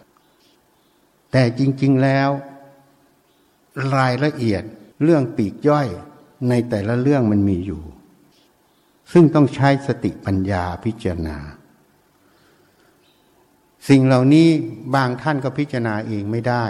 [1.33, 2.29] แต่จริง ๆแล้ว
[3.97, 4.63] รายละเอียด
[5.03, 5.89] เรื่องปีกย่อย
[6.49, 7.83] ในแต่ละเรื่องมันมีอยู่
[9.13, 11.37] ซึ่งต้องใช้สติปัญญาพิจารณา
[13.89, 14.49] สิ่งเหล่านี้
[14.95, 16.65] บางท่านก็พิจารณาเองไม่ได้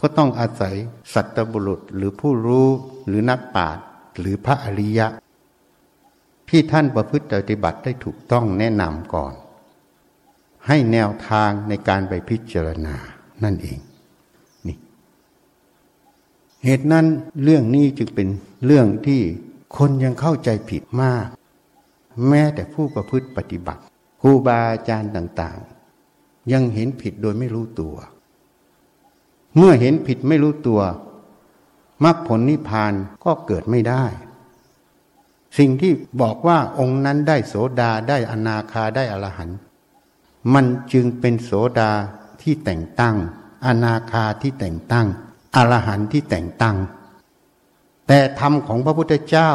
[0.00, 0.74] ก็ต้องอาศัย
[1.14, 2.68] สัตบุรุษหรือผู้รู้
[3.06, 3.84] หรือนักปราชญ์
[4.18, 5.06] หรือพระอริยะ
[6.48, 9.34] ที่ท่านประพฤติปฏิบัติได้ถูกต้องแนะนำก่อน
[10.66, 12.96] ให้แนวทางในการไปพิจารณา
[13.44, 13.78] นั่นเอง
[16.64, 17.06] เหตุนั้น
[17.42, 18.28] เรื่องนี้จึงเป็น
[18.66, 19.20] เรื่องที่
[19.76, 21.26] คนยังเข้าใจผิดมาก
[22.28, 23.82] แม้แต่ผู้ประพฤติปฏิบัติ
[24.20, 27.96] ครูบาอาจารย์ต่างๆ ยังเห็นผิดโดยไม่รู้ตัว
[29.56, 30.80] เมื่อเห็นผิดไม่รู้ตัว
[32.04, 32.92] มรรคผลนิพพาน
[33.24, 34.04] ก็เกิดไม่ได้
[35.58, 39.58] สิ่งที่บอกว่าองค์นั้นได้โสดาได้อนาคาได้อรหันต์
[40.54, 41.90] มันจึงเป็นโสดา
[42.42, 43.16] ที่แต่งตั้ง
[43.66, 45.06] อนาคาที่แต่งตั้ง
[45.56, 46.76] อรหันต์ที่แต่งตั้ง
[48.06, 49.50] แต่ธรรมของพระพุทธเจ้า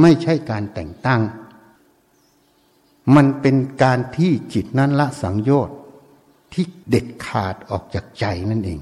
[0.00, 1.20] ไม่ใช่การแต่งตั้ง
[3.14, 5.76] มันเป็นการที่จิตนั้นละสังโยชน์
[6.52, 8.80] ที่เด็ดขาดออกจากใจนั่นเอง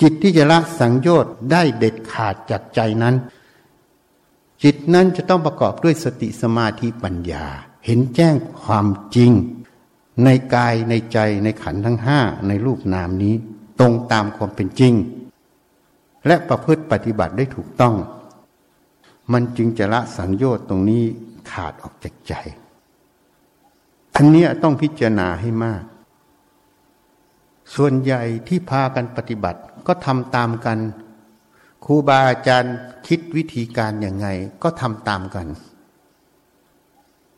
[0.00, 3.14] จิตที่จะละสังโยชน์ได้เด็ดขาดจากใจนั้น
[4.62, 7.46] จิตนั้นจะต้องประกอบด้วยสติสมาธิปัญญา
[7.86, 9.32] เห็นแจ้งความจริง
[10.24, 13.34] ในกายในใจในขันทั้งห้าในรูปนามนี้
[13.78, 14.94] ตรงตามความเป็นจริง
[16.26, 17.94] และประพฤติปฏิบัติได้ถูกต้อง
[19.32, 21.02] มันจึงจะละสังโยชน์ตรงนี้
[21.50, 22.34] ขาดออกจากใจ
[24.16, 25.82] อันนี้ต้องพิจารณาให้มาก
[27.74, 30.78] ส่วนใหญ่ที่พากันปฏิบัติก็ทำตามกัน
[31.84, 34.26] ครูบาอาจารย์คิดวิธีการอย่างไง
[34.62, 35.46] ก็ทำตามกัน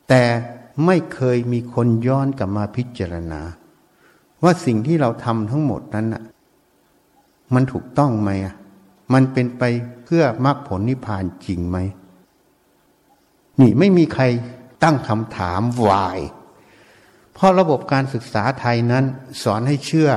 [0.07, 0.23] แต่
[0.85, 3.41] ไม่เคยมีคนย้อนกลับมาพิจารณา
[4.43, 6.23] ว่าสิ่งที่เราทำทั้งหมดนั้นน่ะ
[7.53, 8.55] มันถูกต้องไหมอะ
[9.13, 9.63] มันเป็นไป
[10.05, 11.77] เพื่อมรรคผลนิพพานจริงไหม
[13.59, 14.23] นี่ไม่มีใคร
[14.83, 16.19] ตั้งคำถามวาย
[17.33, 19.05] เพราะระบบการศึกษาไทยนั้น
[19.43, 20.11] สอนให้เชื่อ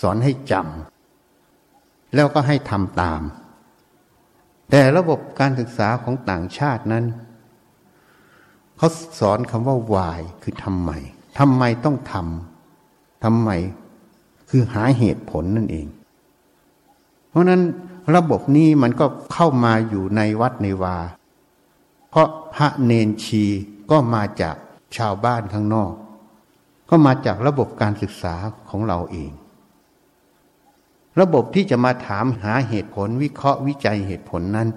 [0.00, 3.22] สอนให้จำแล้วก็ให้ทำตาม
[4.70, 7.04] แต่ระบบการศึกษาของต่างชาตินั้น
[8.76, 8.88] เขา
[9.20, 10.90] สอนคำว่าวายคือทำไม
[11.38, 13.50] ทำไมต้องทำทำไม
[14.50, 15.86] คือหาเหตุผลนั่นเอง
[17.28, 17.62] เพราะนั้น
[18.14, 20.96] ระบบนี้มันก็เข้ามาอยู่ในวัดในวา
[22.10, 23.44] เพราะพระเนนชี
[23.90, 24.56] ก็มาจาก
[24.96, 25.92] ชาวบ้านข้างนอก
[26.90, 28.34] ก็มาจากระบบการศึกษา
[28.70, 29.30] ของเราเอง
[31.20, 34.68] ระบบที่จะมาถามหาเหตุผลวิเคราะห์วิจัยเหตุผลนั้น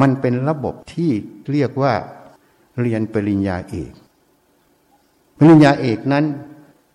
[0.00, 1.10] มันเป็นระบบที่
[1.52, 1.94] เรียกว่า
[2.80, 3.92] เรียนปริญญาเอก
[5.38, 6.24] ปริญญาเอกนั้น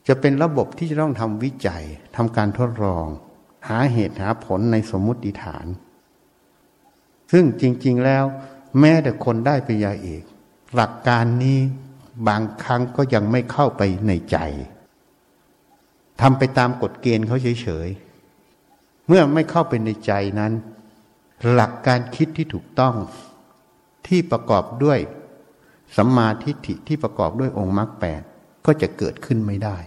[0.08, 1.84] จะเป็นระบบที่จะต้องทำวิจัย
[2.16, 3.08] ทำการทดลอง
[3.68, 5.66] หาเหตุหาผลในสมมุติฐาน
[7.32, 8.24] ซึ่งจริง ๆแล้ว
[8.80, 10.24] แม้แต่คนได้ปริญญาเอก
[10.76, 11.60] หลักการนี้
[12.28, 14.38] บางครั้งก็ยังไม่เข้าไปในใจ
[16.22, 20.54] ทำไปตามกฎเกณฑ์เขาเฉยๆ เมื่อไม่เข้าไปในใจนั้น
[21.52, 22.96] หลักการคิดที่ถูกต้อง
[24.08, 25.00] ที่ประกอบด้วย
[25.96, 28.22] สัมมาทิฏฐิที่ประกอบด้วยองค์มรรคแปด
[28.66, 29.78] ก็จะเกิดขึ้นไม่ได้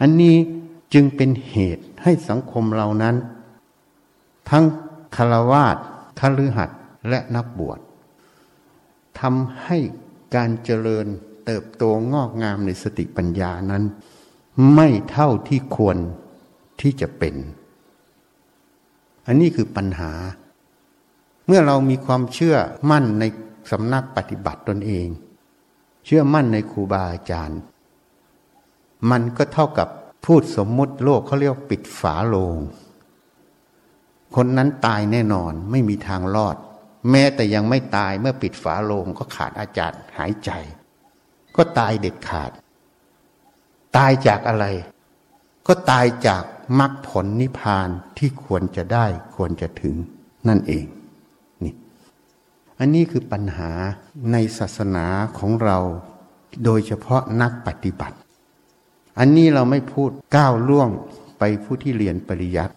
[0.00, 0.36] อันนี้
[0.92, 3.16] จึงเป็นเหตุให้สังคมเรานั้น
[4.50, 4.64] ทั้ง
[5.16, 5.76] คารวาส
[6.18, 7.78] คฤหัสถ์และนักบวช
[9.20, 9.78] ทำให้
[10.34, 11.06] การเจริญ
[11.46, 13.82] เติบโตงอกงามในสติปัญญานั้น
[14.74, 15.96] ไม่เท่าที่ควร
[16.80, 17.34] ที่จะเป็น
[19.26, 20.12] อันนี้คือปัญหา
[21.46, 22.56] เมื่อเรามีความเชื่อ
[22.90, 23.24] มั่นใน
[23.70, 25.06] สำนักปฏิบัติตนเอง
[26.04, 27.60] เชื่อมั่นในครูบาอาจารย์
[29.10, 29.88] มันก็เท่ากับ
[30.24, 32.56] พูดสมมุติโลกเขาเรียกปิดฝาโลง
[34.36, 36.56] คนนั้นตายแน่นอนไม่มีทางรอด
[37.10, 40.50] แม้แต่ยังไม่ตายเมื่อปิดฝาโลงก็ขาดอาจารย์หายใจ
[41.56, 42.50] ก็ตายเด็ดขาด
[43.96, 44.66] ตายจากอะไร
[45.66, 46.44] ก็ตายจาก
[46.78, 49.06] มรรคผลนิพพานที่ควรจะได้
[49.36, 49.96] ควรจะถึง
[50.48, 50.86] นั่นเอง
[51.64, 51.74] นี่
[52.78, 53.70] อันนี้คือปัญหา
[54.32, 55.06] ในศาสนา
[55.38, 55.78] ของเรา
[56.64, 58.16] โดยเฉพาะนักปฏิบัติ
[59.18, 60.88] อันนี้เราไม่พูดก้าวล่วง
[61.38, 62.74] ไปผู้ที่เรียนปริยัติ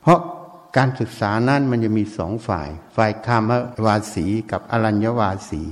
[0.00, 0.20] เพราะ
[0.76, 3.42] การศึกษานั้นมันจะมีสองฝ่าย ฝ่ายคาม
[3.86, 5.62] วาสีกับอรัญญวาสี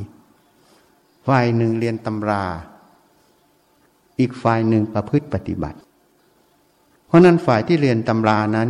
[1.27, 2.45] ฝ่ายหนึ่งเรียนตำรา
[4.21, 5.79] อีกฝ่ายหนึ่งประพฤติปฏิบัติ
[7.07, 8.69] เพราะนั้นฝ่ายที่เรียนตำรานั้น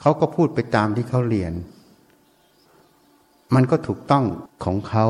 [0.00, 1.52] เขาก็พูดไปตามที่เขาเรียน
[3.54, 4.24] มันก็ถูกต้อง
[4.64, 5.06] ของเขา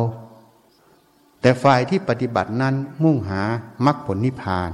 [1.43, 3.43] แต่ฝ่ายที่ปฏิบัตินั้นมุ่งหา
[3.87, 4.71] มรรคผลนิพพาน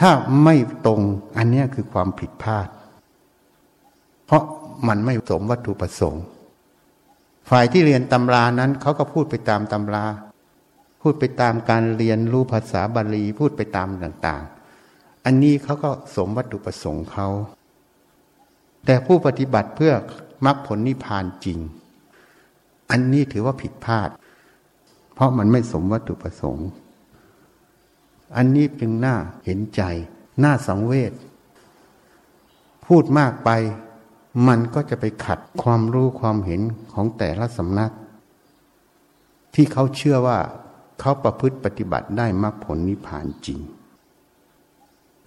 [0.00, 0.10] ถ้า
[0.44, 0.54] ไม่
[0.86, 1.00] ตรง
[1.36, 2.68] อันนี้คือความผิดพลาด
[4.26, 4.42] เพราะ
[4.88, 6.24] มันไม่สมวัตถุประสงค์
[7.50, 10.04] ฝ่ายที่เรียนตำรานั้นเขาก็พูดไปตามตำรา
[11.02, 17.28] พูดไปตามการเรียนรู้ภาษาบาลีพูดไปตามต่างๆ อันนี้เขาก็สมวัตถุประสงค์เขา
[18.86, 19.92] แต่ผู้ปฏิบัติเพื่อ
[20.44, 21.58] มรรคผลนิพพานจริง
[22.90, 24.08] อันนี้ถือว่าผิดพลาด
[25.16, 26.68] เพราะมันไม่สมวัตถุประสงค์
[28.36, 29.82] อันนี้เป็นหน้าเห็นใจ
[30.40, 31.12] หน้าสังเวช
[32.86, 33.50] พูดมากไป
[34.48, 36.60] มันก็จะไปขัดความรู้ความเห็น
[36.92, 37.92] ของแต่ละสำนัก
[39.54, 40.38] ที่เขาเชื่อว่า
[41.00, 43.60] เขาประพฤติปฏิบัติได้มรรคผลนิพพานจริง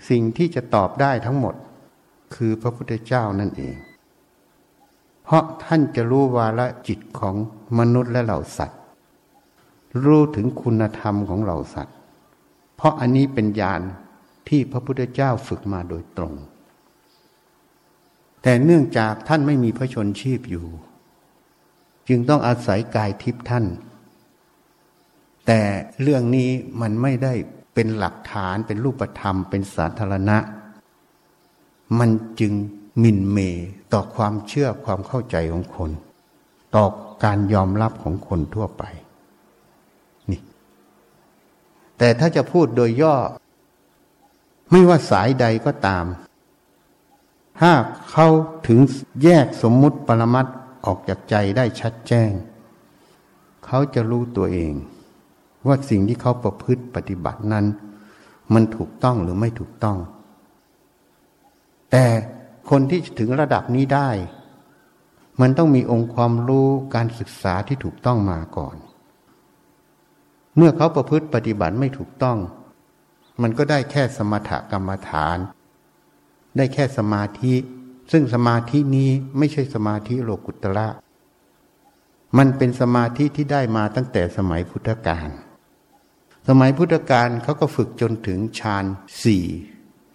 [0.09, 1.55] สิ่งที่จะตอบได้ทั้งหมด
[2.35, 3.75] คือพระพุทธเจ้านั่นเอง
[5.23, 7.35] เพราะท่านจะรู้วาระจิตของ
[7.77, 8.78] มนุษย์และเหล่าสัตว์
[10.03, 11.95] รู้ถึงคุณธรรมของเหล่าสัตว์
[12.75, 13.81] เพราะอันนี้เป็นญาณ
[14.49, 16.33] ที่พระพุทธเจ้าฝึกมาโดยตรง
[18.43, 20.65] แต่เนื่องจากท่านไม่มีพระชนชีพอยู่
[22.07, 23.65] จึงต้องอาศัยกายทิพย์ท่าน
[25.47, 25.61] แต่
[26.01, 26.49] เรื่องนี้
[26.81, 27.33] มันไม่ได้
[27.73, 30.37] เป็นหลักฐานเป็นรูปธรรมเป็นสาธารณะ
[31.99, 32.53] มันจึง
[33.03, 33.37] มินเม
[33.93, 35.91] ต่อความเชื่อความเข้าใจของคน
[36.75, 36.85] ต่อ
[37.23, 38.83] การยอมรับของคนทั่วไป
[41.99, 43.15] แต่ถ้าจะพูดโดยย่อ
[44.69, 46.05] ไม่ว่าสายใดก็ตาม
[47.59, 47.71] ถ้า
[48.11, 48.27] เขา
[48.67, 48.79] ถึง
[49.23, 50.45] แยกสมมุติปรมัต
[50.85, 52.31] ออกจากใจได้ชัดแจ้ง
[53.65, 54.73] เขาจะรู้ตัวเอง
[55.67, 57.65] ว่าสิ่งที่เขาประพฤติปฏิบัตินั้น
[58.53, 59.97] มันถูกต้องหรือไม่ถูกต้อง
[61.91, 62.05] แต่
[62.69, 64.09] คนที่ถึงระดับนี้ได้
[65.41, 68.75] มันต้องมีองค์ความรู้การศึกษาที่ถูกต้องมาก่อน
[70.61, 72.37] เมื่อเขาประพฤติปฏิบัติไม่ถูกต้อง
[73.41, 75.37] มันก็ได้แค่สมถกรรมฐาน
[76.57, 77.53] ได้แค่สมาธิ
[78.11, 80.87] ซึ่งสมาธินี้ไม่ใช่สมาธิโลกุตระ
[82.37, 85.29] มันเป็นสมาธิที่ได้มาตั้งแต่สมัยพุทธกาล
[86.47, 88.85] สมัยพุทธกาลเขาก็ฝึกจนถึงฌาน
[89.23, 89.45] สี่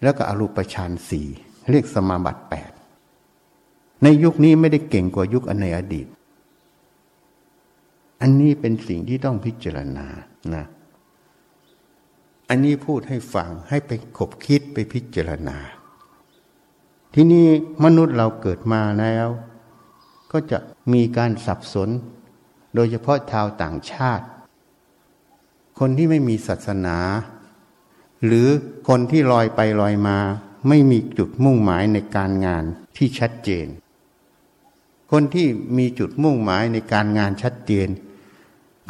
[0.02, 1.26] แล้วก็อรูปฌานสี่
[1.70, 2.70] เรียกสมาบัติแปด
[4.02, 6.06] ในยุคนี้ไม่ได้เก่งกว่ายุคอนในอดีต
[8.26, 10.06] อันนี้เป็นสิ่งที่ต้องพิจารณา
[10.54, 10.64] นะ
[12.48, 15.56] อันนี้พูดให้ฟังให้ไปขบคิดไปพิจารณา
[17.14, 17.46] ที่นี่
[17.84, 19.28] มนุษย์เราเกิดมาแล้ว
[20.32, 20.58] ก็จะ
[20.92, 21.90] มีการสับสน
[22.74, 24.26] โดยเฉพาะชาวต่างชาติ
[25.78, 26.98] คนที่ไม่มีศาสนา
[28.26, 28.48] หรือ
[28.88, 30.18] คนที่ลอยไปลอยมา
[30.68, 32.64] ไม่มีจุดมุ่งหมายในการงาน
[32.96, 33.66] ที่ชัดเจน
[35.10, 35.46] คนที่
[35.78, 37.88] มีจุดมุ่งหมายในการงานชัดเจน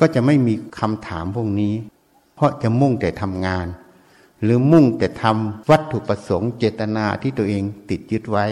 [0.01, 1.75] ก็จะไม่มีคำถามพวกนี้
[2.35, 3.67] เพราะจะมุ่งแต่ทำงาน
[4.43, 8.47] หรือมุ่งแต่ทำวัตถุประสงค์เจตนาที่ตัวเองติดยึดไว้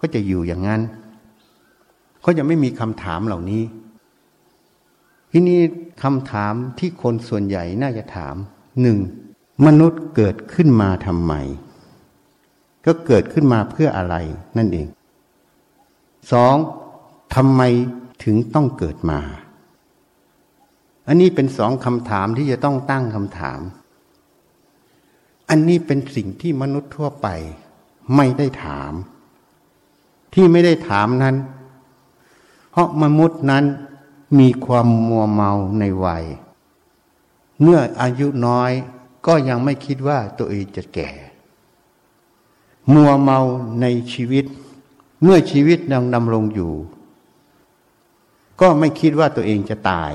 [0.00, 0.82] ก็จะอยู่อย่างนั้น
[2.20, 3.62] เขาจะไม่มีคำถามเหล่านี้
[5.30, 5.60] ที่นี่
[6.02, 8.34] คำถามที่คนส่วนใหญ่น่าจะถาม
[8.80, 8.98] หนึ่ง
[9.66, 11.32] มนุษย์เกิดขึ้นมาทำไม
[12.86, 14.16] ก็เกิดขึ้นมาเพื่ออะไร
[14.56, 14.86] นั่นเอง
[16.32, 16.56] สอง
[17.34, 17.62] ทำไม
[18.24, 19.20] ถึงต้องเกิดมา
[21.08, 23.60] อันนี้เป็นสองคำถามที่จะต้องตั้งคำถาม
[25.48, 27.28] อันนี้เป็นสิ่งที่มนุษย์ทั่วไป
[28.16, 28.92] ไม่ได้ถาม
[30.34, 31.36] ที่ไม่ได้ถามนั้น
[32.70, 33.64] เพราะมนุษย์นั้น
[34.38, 36.24] มีความมัวเมาในวัย
[37.62, 38.72] เมื่ออายุน้อย
[39.26, 41.10] ก็ยังไม่คิดว่าตัวเองจะแก่
[42.94, 43.40] มัวเมา
[43.80, 44.44] ในชีวิต
[45.22, 46.72] เมื่อชีวิตยังดำรงอยู่
[48.60, 50.12] ก็ไม่คิดว่าตัวเองจะตาย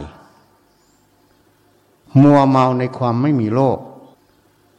[2.22, 3.80] มัวเมาในความไม่มีโรค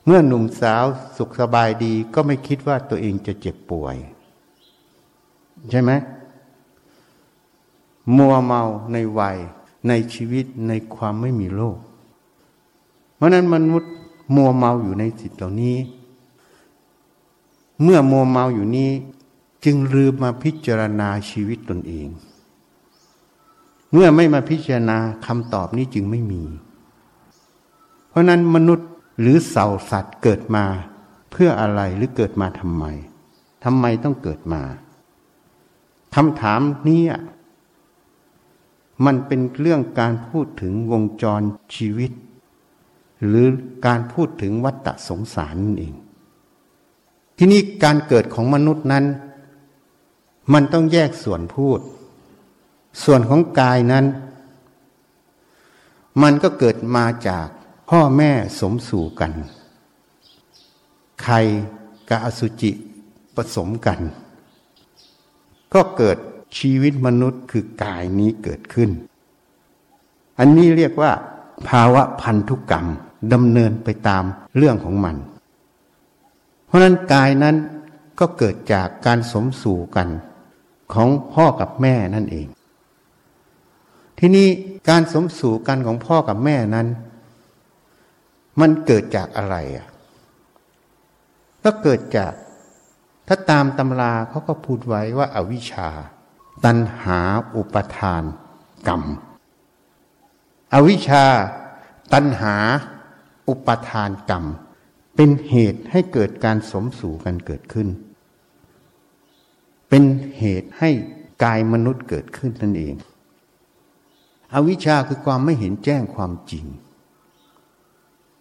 [0.04, 0.84] เมื่อหนุ่มสาว
[1.16, 3.96] สุขสบายดีก็ไม่คิดว่าตัวเองจะเจ็บป่วย
[5.70, 5.90] ใช่ไหม
[8.16, 9.36] มัวเมาในวัย
[9.88, 11.78] ในชีวิตในความไม่มีโลก
[13.16, 13.92] เพราะนั้นมนุษย์
[14.34, 15.76] มัวเมาอยู่ในสิทธิเหล่านี้
[17.82, 18.90] เมื่อมัวเมาอยู่นี้
[19.64, 22.08] จึงลืมมาพิจารณาชีวิตตนเอง
[23.92, 26.42] เมื่อไม่มาพิจารณาคำตอบนี้จึงไม่มี
[28.14, 28.88] เพราะนั้นมนุษย์
[29.20, 30.64] หรือเสาสัตว์เกิดมา
[31.30, 32.84] เพื่ออะไรหรือเกิดมาทำไม
[33.64, 34.62] ทำไมต้องเกิดมา
[36.14, 37.02] คำถามนี้
[39.04, 41.42] มันเป็นเรื่องการพูดถึงวงจร
[41.74, 42.12] ชีวิต
[43.26, 43.46] หรือ
[43.86, 45.94] การพูดถึงวัฏสงสารนั่นเอง
[47.36, 49.04] ที่นี่การเกิดของมนุษย์นั้น
[50.52, 51.80] มันต้องแยกส่วนพูด
[53.04, 54.04] ส่วนของกายนั้น
[56.22, 57.48] มันก็เกิดมาจาก
[57.90, 59.32] พ่อแม่สมสู่กัน
[61.22, 61.40] ไข่
[62.08, 62.72] กับอสุจิ
[63.34, 64.00] ผสมกัน
[65.74, 66.16] ก็เกิด
[66.58, 68.90] ชีวิตมนุษย์คือกายนี้เกิดขึ้น
[70.38, 71.12] อันนี้เรียกว่า
[71.68, 72.86] ภาวะพันธุกรรม
[73.32, 74.24] ดำเนินไปตาม
[74.56, 75.16] เรื่องของมัน
[76.66, 77.56] เพราะนั้นกายนั้น
[78.18, 80.08] ก็เกิดจากการสมสู่กัน
[80.94, 82.46] ของพ่อกับแม่นั่นเอง
[84.18, 84.48] ที่นี้
[84.88, 86.86] การสมสู่กันของพ่อกับแม่นั้น
[88.60, 89.86] มันเกิดจากอะไรอะ
[91.64, 92.32] ก็เกิดจาก
[93.28, 95.88] ถ้าตามตำราเขาก็พูดไว้ว่าอาวิชชา
[96.64, 97.20] ตัณหา
[97.56, 98.22] อุปทาน
[98.88, 99.02] กรรม
[100.74, 101.24] อวิชชา
[102.12, 102.54] ตัณหา
[103.48, 104.44] อุปทานกรรม
[105.16, 107.88] เป็นเหตุให้เกิดการสมสู่กันเกิดขึ้น
[109.88, 110.02] เป็น
[110.38, 110.90] เหตุให้
[111.44, 112.94] กายมนุษย์เกิดขึ้นนั่นเอง
[114.54, 116.66] อวิชชาคือความไม่เห็นแจ้งความจริง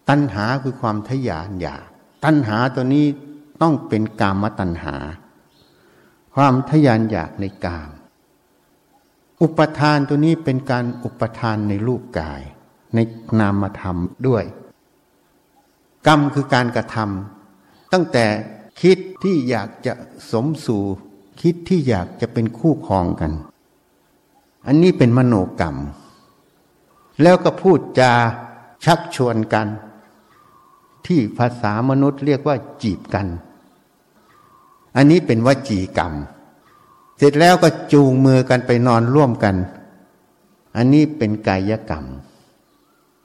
[0.09, 1.85] ตัณหาคือความทยานอยาก
[2.23, 3.05] ตัณหาตัวนี้
[3.61, 4.95] ต้องเป็นกามตัณหา
[6.35, 7.89] ความทยานอยากในกาม
[9.41, 12.41] อุปทานตัวนี้เป็นการอุปทานในรูปกาย
[12.95, 12.99] ใน
[13.39, 14.43] นามธรรมด้วย
[16.07, 18.25] กรรมคือการกระทำตั้งแต่
[18.81, 19.93] คิดที่อยากจะ
[20.31, 20.83] สมสู่
[21.41, 23.31] คิดที่อยากจะเป็นคู่ครองกัน
[24.67, 25.75] อันนี้เป็นมโนกรรม
[27.21, 28.13] แล้วก็พูดจา
[28.85, 29.67] ชักชวนกัน
[31.07, 33.27] ที่ภาษามนุษย์เรียกว่าจีบกัน
[34.95, 36.13] อันนี้เป็นวจีกรรม
[37.17, 39.55] เสร็จแล้วก็จูงมือกันไปนอนร่วมกัน
[40.75, 42.05] อันนี้เป็นกายกรรม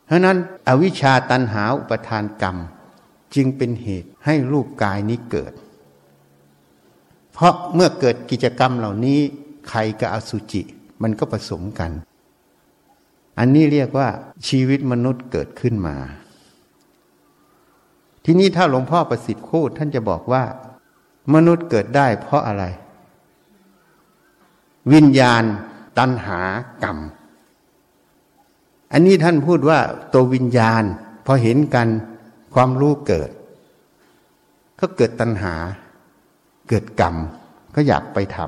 [0.07, 0.38] เพราะนั้น
[0.69, 2.57] อวิชชาตันหาอุปทานกรรม
[3.35, 5.53] จึงเป็นเหตุให้รูปกายนี้เกิด
[7.33, 9.19] เพราะเมื่อเกิดกิจกรรมเหล่านี้
[9.69, 10.62] ไข่กับอสุจิ
[11.03, 11.91] มันก็ผสมกัน
[13.38, 14.09] อันนี้เรียกว่า
[14.49, 15.97] ชีวิตมนุษย์เกิดขึ้นมา
[18.31, 20.45] ทีนี้ถ้าหลวงพ่อประสิทธิ์พูดท่านจะบอกว่า
[21.35, 22.64] มนุษย์เกิดได้เพราะอะไร
[24.93, 25.43] วิญญาณ
[25.99, 26.41] ตัณหา
[26.85, 26.99] กรรม
[28.93, 29.79] อันนี้ท่านพูดว่า
[30.12, 30.83] ตัววิญญาณ
[31.27, 31.88] พอเห็นกัน
[32.55, 33.31] ความรู้เกิด
[34.81, 35.55] ก็เกิดตัณหา
[36.69, 37.17] เกิดกรรม
[37.75, 38.38] ก็อยากไปท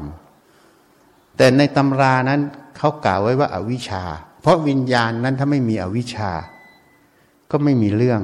[0.65, 2.41] ำแต่ในตำรานั้น
[2.77, 4.03] เขากล่าวไว้ว่าอาวิชชา
[4.41, 6.31] เพราะวิญญาณนั้นถ้าไม่มีอวิชชา
[7.51, 8.23] ก็ไม่มีเรื่อง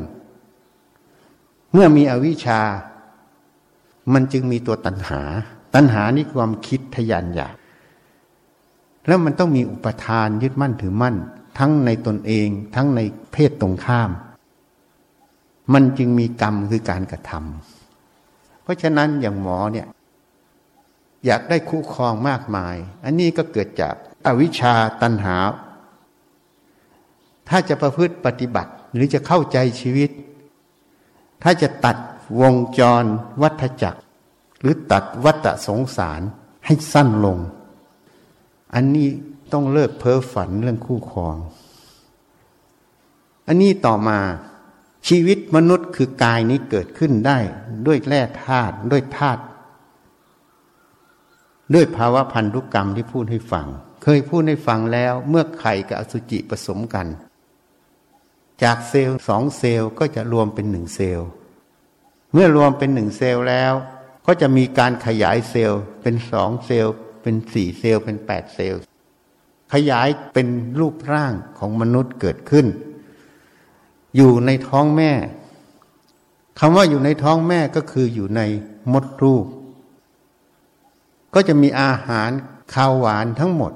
[1.78, 2.60] เมื่อมีอวิชชา
[4.12, 5.20] มันจึงมีตัวตัณหา
[5.74, 7.54] ตัณหานี่ความคิดทยานอยาก
[9.06, 11.16] แล้วมันต้องมีอุปทานยึดมั่นถือมั่น
[11.58, 13.00] ทั้งในตนเอง ทั้งใน
[13.32, 14.10] เพศตรงข้าม
[15.72, 19.86] มันจึงมีกรรมคือการกระทำเพราะฉะนั้นอย่างหมอเนี่ย
[21.26, 23.94] อยากได้คู่ครองมากมาย อันนี้ก็เกิดจาก
[24.26, 25.36] อวิชชาตัณหา
[27.48, 30.10] ถ้าจะประพฤติปฏิบัติหรือจะเข้าใจชีวิต
[31.48, 31.96] ถ้าจะตัด
[32.40, 33.04] วงจร
[33.42, 34.00] วัฏจักร
[34.60, 36.20] หรือตัดวัฏสงสาร
[36.66, 37.38] ให้สั้นลง
[38.74, 39.08] อันนี้
[39.52, 41.36] ต้องเลิกเพ้อฝันเรื่องคู่ครอง
[43.46, 44.18] อันนี้ต่อมา
[45.08, 47.38] ชีวิตมนุษย์คือกายนี้เกิดขึ้นได้
[47.86, 49.42] ด้วยแร่ธาตุด้วยธาตุ
[51.74, 53.66] ด้วยภาวะพันธุกรรมที่พูดให้ฟัง
[54.02, 57.08] เคยพูดให้ฟังแล้วเมื่อไข่กับอสุจิผสมกัน
[58.62, 61.28] จากเซลล์สองเซลล์ก็จะรวมเป็นหนึ่งเซลล์
[62.32, 63.72] เมื่อรวมเป็นหนึ่งเซลล์แล้ว
[64.26, 68.80] ก็จะมีการขยายเซลล์เป็นสองเซลล์ เป็นสี่เซลล์เป็นแปดเซลล์
[69.72, 70.48] ขยายเป็น
[70.80, 72.66] รูปร่างของมนุษย์เกิดขึ้น
[74.16, 75.12] อยู่ในท้องแม่
[76.58, 78.40] คำว่าอยู่ในท้องแม่ก็คืออยู่ใน
[78.92, 79.46] มดลูก
[81.34, 82.30] ก็จะมีอาหาร
[82.74, 83.72] ข้าวหวานทั้งหมด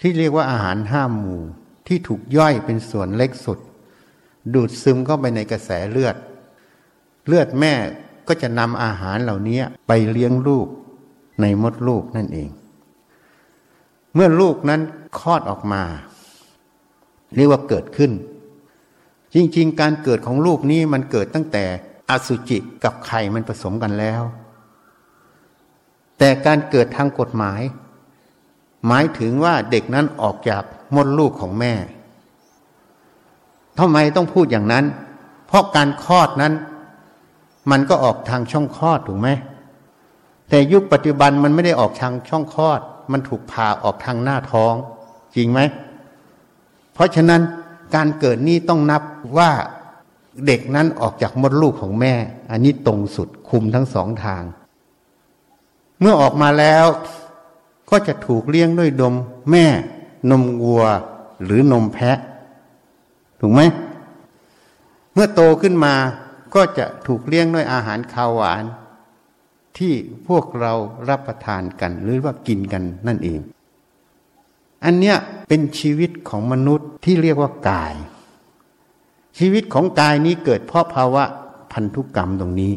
[0.00, 1.42] ที่เรียกว่าอาหารห้าหมู่
[1.90, 3.58] ที่ถูกย่อยเป็นส่วนเล็กสุด
[4.54, 6.16] ดูดซึมเข้าไปในกระแสเลือด
[7.26, 7.74] เลือดแม่
[8.28, 10.66] ก็จะนำอาหารเหล่านี้ไปเลี้ยงลูก
[11.40, 12.50] ในมดลูกนั่นเอง
[14.14, 14.80] เมื่อลูกนั้น
[15.18, 15.82] คลอดออกมา
[17.34, 18.12] เรียกว่าเกิดขึ้น
[19.34, 21.64] จริงๆ การเกิดของลูกนี้มันเกิดตั้งแต่
[22.10, 24.22] อสุจิกับไข่มันผสมกันแล้ว
[26.18, 27.60] แต่การเกิดทางกฎหมาย
[28.86, 30.64] หมายถึงว่าเด็กนั้นออกจาก
[30.96, 31.74] มดลูกของแม่
[33.78, 34.84] ทำไมต้องพูดอย่างนั้น
[35.46, 36.52] เพราะการคลอดนั้น
[37.70, 39.28] มันก็ออกทางช่องคลอดถูกไหม
[40.48, 42.80] แต่ยุคปัจจุบันมันไม่ได้ออกทางช่องคลอด
[43.12, 44.74] มันถูกผ่าออกทางหน้าท้อง
[45.36, 45.60] จริงไหม
[46.94, 47.40] เพราะฉะนั้น
[47.94, 49.02] การเกิดนี้ต้องนับ
[49.38, 49.50] ว่า
[50.46, 52.14] เด็กนั้นออกจากมดลูกของแม่
[52.50, 54.42] อันนี้ตรงสุดคุมทั้งสองทาง
[56.00, 56.86] เมื่อออกมาแล้ว
[57.90, 59.14] ก็จะถูกเลี้ยงด้วยนม
[59.50, 59.66] แม่
[60.30, 60.84] นมวัว
[61.44, 62.18] หรือนมแพะ
[63.40, 63.60] ถูกไหม
[65.12, 65.94] เมื่อโตขึ้นมา
[66.54, 68.64] ก็จะถูกเลี้ยงด้วยอาหารคาวหวาน
[69.78, 69.92] ที่
[70.28, 70.72] พวกเรา
[71.08, 73.40] รับประทานกันหรือว่ากินกันนั่นเอง
[74.84, 75.16] อันเนี้ย
[75.48, 77.94] เป็นชีวิตของมนุษย์ที่เรียกว่ากาย
[79.38, 81.24] ชีวิตของกายนี้เกิดเพราะภาวะ
[81.72, 82.72] พันธุกรรมตรงนี้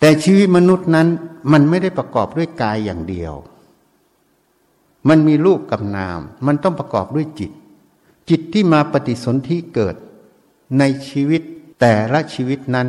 [0.00, 1.08] แต่ชีวิตมนุษย์นั้น
[1.52, 3.34] มันไม่ได้ประกอบด้วยกายอย่างเดียว
[5.08, 7.50] มันมีรูปกับนาม มันต้องประกอบด้วยจิต
[8.28, 9.96] จิตที่มาปฏิสนธิเกิด
[10.78, 11.42] ในชีวิต
[11.80, 12.88] แต่ละชีวิตนั้น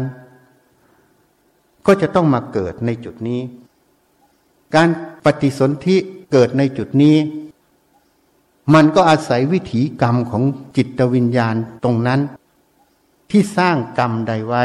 [1.86, 3.41] ก็จะต้องมาเกิดในจุดนี้
[4.76, 4.89] การ
[5.26, 5.95] ปฏิสนธิ
[6.32, 7.18] เกิดในจุดนี้
[8.74, 10.43] มันก็อาศัยวิถีกรรมของ
[10.78, 12.20] จิตวิญญาณตรงนั้น
[13.30, 14.64] ที่สร้างกรรมใดไว้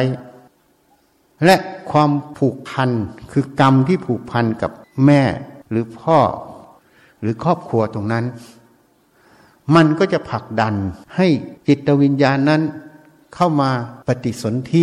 [1.44, 1.56] และ
[1.90, 2.90] ความผูกพัน
[3.32, 4.70] คือกรรมที่ผูกพันกับ
[5.04, 5.22] แม่
[5.70, 6.18] หรือพ่อ
[7.20, 8.24] หรือครอบครัวตรงนั้น
[9.74, 10.74] มันก็จะผลักดัน
[11.16, 11.26] ให้
[11.68, 12.62] จิตวิญญาณนั้น
[13.34, 13.70] เข้ามา
[14.06, 14.74] ปฏิสนธ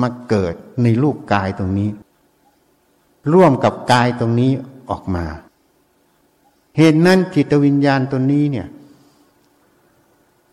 [0.00, 1.90] มาเกิดในรูปกายตรงนี้
[3.32, 4.52] ร่วมกับกายตรงนี้
[4.90, 5.24] ออกมา
[6.76, 8.68] เหตุนั้นจิตวิญญาณตัวนี้เนี่ย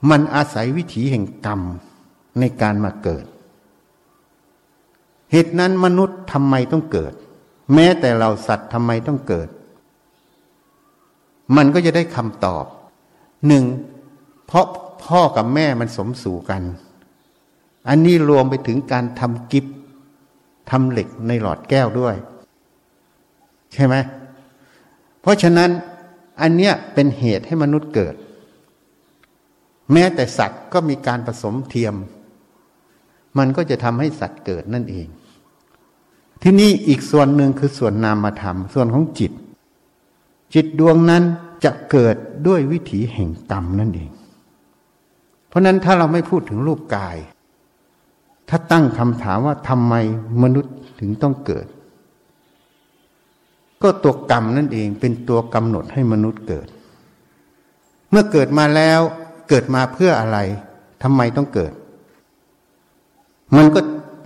[0.10, 1.62] มันอาศัยวิถีแห่งกรรม
[2.40, 3.26] ในการมาเกิด
[5.32, 7.14] เหตุนั้นมนุษย์ทำไมต้องเกิด
[7.74, 9.48] แม้แต่เราสัตว์ทำไมต้องเกิด
[11.56, 12.66] มันก็จะได้คำตอบ
[13.48, 13.64] หนึ่ง
[14.46, 14.66] เพราะ
[15.04, 16.62] พ่อกับแม่มันสมสู่กัน
[17.90, 19.66] อันนี้รวมไปถึงการทำกิฟ
[20.70, 22.16] ทำเหล็กในหลอดแก้วด้วย
[23.74, 23.96] ใช่ไหม
[25.22, 25.70] เพราะฉะนั้น
[26.42, 28.16] อันเนี้ยเป็นเหตุให้มนุษย์เกิด
[29.92, 31.96] แม้แต่สัตว์ก็มีการผสมเทียม
[33.38, 35.08] มันก็จะทำให้สัตว์เกิดนั่นเอง
[36.42, 39.32] ที่นี่อีกส่วนหนึ่งคือส่วนนามธรรมส่วนของจิต
[40.54, 41.24] จิตดวงนั้น
[41.64, 42.16] จะเกิด
[42.48, 44.10] ด้วยวิถีแห่งกรรมนั่นเอง
[45.48, 47.18] เพราะนั้นถ้าเราไม่พูดถึงรูปกาย
[48.50, 49.94] ถ้าตั้งคำถามว่าทำไม
[50.44, 51.68] มนุษย์ถึงต้องเกิด
[53.82, 56.68] ก็ตัวกรรมนั่นเองเป็นตัวกำหนดให้มนุษย์เกิด
[58.10, 59.00] เมื่อเกิดมาแล้ว
[59.50, 60.38] เกิดมาเพื่ออะไร
[61.04, 61.74] ทำไมต้องเกิด
[63.56, 63.80] มันก็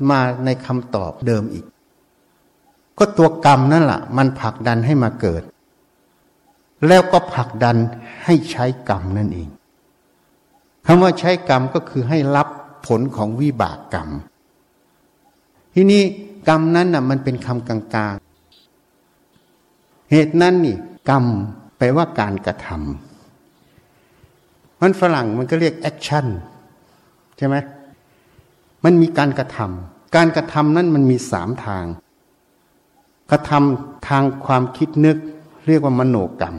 [0.09, 1.65] มาในคำตอบเดิมอีก
[2.97, 5.43] ก็ตัวกรรมนั่นแหละมันผลักดันให้มาเกิด
[6.87, 7.77] แล้วก็ผลักดัน
[8.23, 9.49] ให้ใช้กรรมนั่นเอง
[10.85, 12.47] คำว่าใช้กรรมก็คือให้รับ
[12.87, 14.09] ผลของวิบากกรรม
[15.73, 16.03] ทีนี้
[16.47, 20.75] กรรมนั้นน่ะมันเป็นคำกลางๆ เหตุนั้นนี่
[21.09, 21.25] กรรม
[21.77, 26.25] แปลว่าการกระทำมันฝรั่งมันก็เรียก action
[27.37, 27.55] ใช่ไหม
[28.83, 31.85] มันมีการกระทำการกระทำนั้นมันมีสามทาง
[33.31, 35.17] กระทำทางความคิดนึก
[35.67, 36.55] เรียกว่ามโนกรรม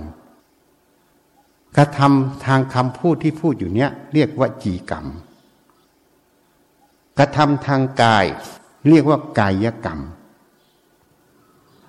[1.77, 5.07] กระทำทางคำพูดที่พูดอยู่เนี้ยเรียกว่าจีกรรม
[7.19, 8.27] กระทำทางกาย
[8.89, 10.01] เรียกว่ากายกรรม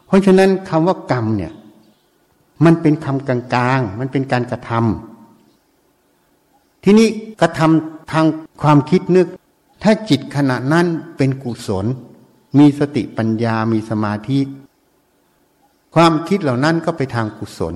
[0.05, 1.53] เพราะฉะนั้นคำว่ากรรมเนี่ย
[2.65, 7.07] มันเป็นคำกลางๆ มันเป็นการกระทำที่นี้
[7.41, 8.26] กระทำทาง
[8.61, 9.28] ความคิดนึก
[9.84, 10.86] ถ้าจิตขณะนั้น
[11.18, 11.86] เป็นกุศล
[12.57, 14.39] มีสติปัญญามีสมาธิ
[15.95, 17.75] ความคิดเหล่านั้นก็ไปทางกุศล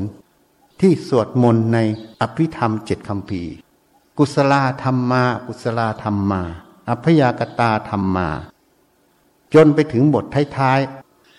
[0.81, 1.77] ที่สวดมนต์ใน
[2.21, 3.43] อภิธรรมเจ็ดคำพี
[4.17, 4.53] กุศล
[4.83, 6.41] ธรรมมา กุศลธรรมมา
[6.89, 8.27] อัพยากตาธรรมมา
[9.53, 10.25] จนไปถึงบท
[10.57, 10.79] ท้าย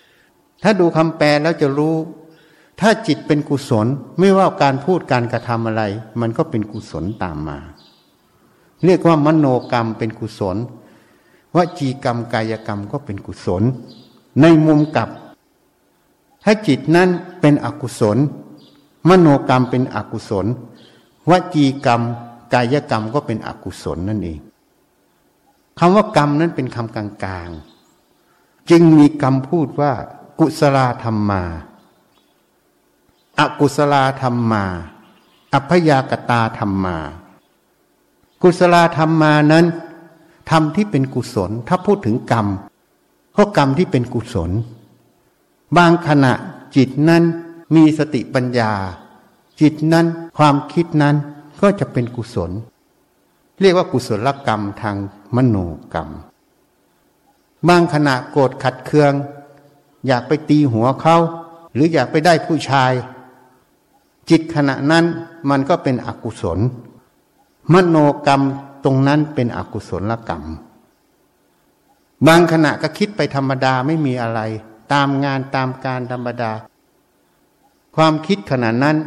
[0.01, 1.95] ๆ ถ้าดูคำแปลแล้วจะรู้
[2.79, 3.87] ถ้าจิตเป็นกุศล
[4.19, 5.83] ไม่ว่าการพูดการกระทำอะไร
[6.21, 7.59] มันก็เป็นกุศลตามมา
[8.85, 10.57] เรียกว่ามโนกรรมเป็นกุศล
[11.55, 13.63] วจีกรรมกายกรรมก็เป็นกุศล
[14.41, 15.09] ในมุมกลับ
[16.43, 17.09] ถ้าจิตนั้น
[17.41, 18.17] เป็นอกุศล
[19.09, 20.45] มโนกรรมเป็นอกุศล
[21.29, 22.01] วจีกรรม
[22.53, 24.39] กายกรรมก็เป็นอกุศลนั่นเอง
[25.79, 29.93] คำว่ากรรมนั้นเป็นคำกลางๆ จึงมีคำพูดว่า
[30.39, 31.43] กุศลธรรมมา
[33.39, 34.63] อากุศลธรรมมา
[35.53, 36.97] อัพยากตาธรรมมา
[38.41, 39.65] กุศลธรรมมานั้น
[40.49, 42.47] ธรรมที่เป็นกุศล ถ้าพูดถึงกรรม
[43.35, 44.51] ก็กรรมที่เป็นกุศล
[45.77, 46.33] บางขณะ
[46.75, 47.23] จิตนั้น
[47.75, 48.71] มีสติปัญญา
[49.61, 50.05] จิตนั้น
[50.37, 51.15] ความคิดนั้น
[51.61, 52.51] ก็จะเป็นกุศล
[53.61, 54.95] เรียกว่ากุศลกรรมทาง
[55.35, 55.57] มโน
[55.93, 56.09] กรรม
[57.67, 59.13] บางขณะโกรธขัดเคือง
[60.07, 61.17] อยากไปตีหัวเขา
[61.73, 62.91] หรืออยากไปได้ผู้ชาย
[64.29, 65.05] จิตขณะนั้น
[65.49, 66.59] มันก็เป็นอกุศล
[67.73, 68.41] มโนกรรม
[68.83, 70.43] ตรงนั้นเป็นอกุศลกรรม
[72.27, 74.39] บางขณะก็คิดไปธรรมดาไม่มีอะไร
[74.93, 76.51] ตามงานตามการธรรมดา
[77.95, 78.97] ความคิดขณะนั้น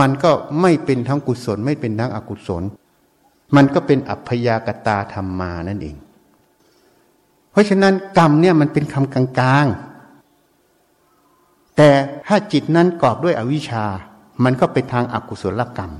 [0.00, 2.62] มันก็ไม่เป็นทั้งกุศลไม่เป็นทั้งอกุศล
[3.56, 5.96] มันก็เป็นอัพยากตาธรรมมานั่นเอง
[7.50, 11.90] เพราะฉะนั้นกรรมเนี่ยมันเป็นคำกลางๆ แต่
[12.26, 13.84] ถ้าจิตนั้นกอบด้วยอวิชชา
[14.44, 15.92] มันก็เป็นทางอากุศลกรรม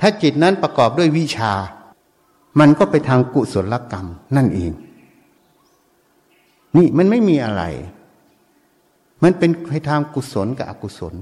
[0.00, 1.52] ถ้าจิตนั้นประกอบด้วยวิชา
[2.60, 4.06] มันก็ไปทางกุศลกรรม
[4.36, 4.72] นั่นเอง
[6.76, 7.62] นี่มันไม่มีอะไร
[9.22, 11.14] มันเป็นไปทางกุศลกับอกุศล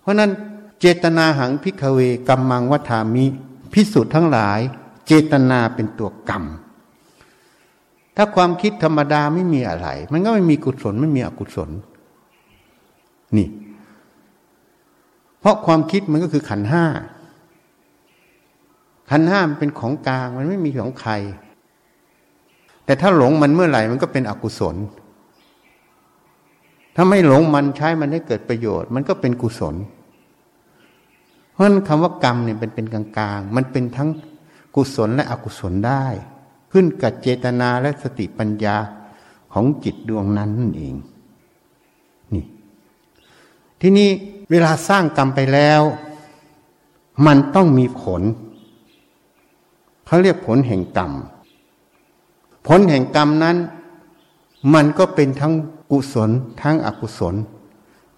[0.00, 0.30] เพราะนั้น
[0.80, 3.24] เจตนาหังพิกเวกัมมังวัฏามิ
[3.72, 4.60] พิสุทธ์ทั้งหลาย
[5.06, 6.44] เจตนาเป็นตัวกรรม
[8.16, 11.70] ถ้าความคิดธรรมดาไม่มีอะไร มันก็ไม่มีกุศลไม่มีอกุศล
[13.36, 13.48] นี่
[15.40, 16.84] เพราะความคิดมันก็คือขันห้า
[19.10, 21.12] ขันห้ามันเป็นของกลางมันไม่มีของใคร
[22.84, 24.76] แต่ถ้าหลงมันเมื่อไหร่มันก็เป็นอกุศล
[26.94, 29.74] ถ้าไม่หลงมันใช้มันให้เกิดประโยชน์ มันก็เป็นกุศล
[31.52, 34.08] เพราะนั้นคำว่ากรรมเนี่ยเป็นเป็นกลางๆ มันเป็นทั้ง
[34.74, 36.04] กุศลและอกุศลได้
[36.72, 38.76] ขึ้นกับเจตนาและสติปัญญา
[39.52, 40.94] ของจิตดวงนั้นนั่นเอง
[42.34, 42.44] นี่
[43.80, 44.08] ที่นี้
[44.50, 45.82] เวลาสร้างกรรมไปแล้ว
[47.26, 48.22] มันต้องมีผล
[50.06, 51.12] เขาเรียกผลแห่งกรรม
[52.66, 53.56] ผลแห่งกรรมนั้น
[54.74, 55.54] มันก็เป็นทั้ง
[55.90, 56.30] กุศล
[56.62, 57.34] ทั้งอกุศล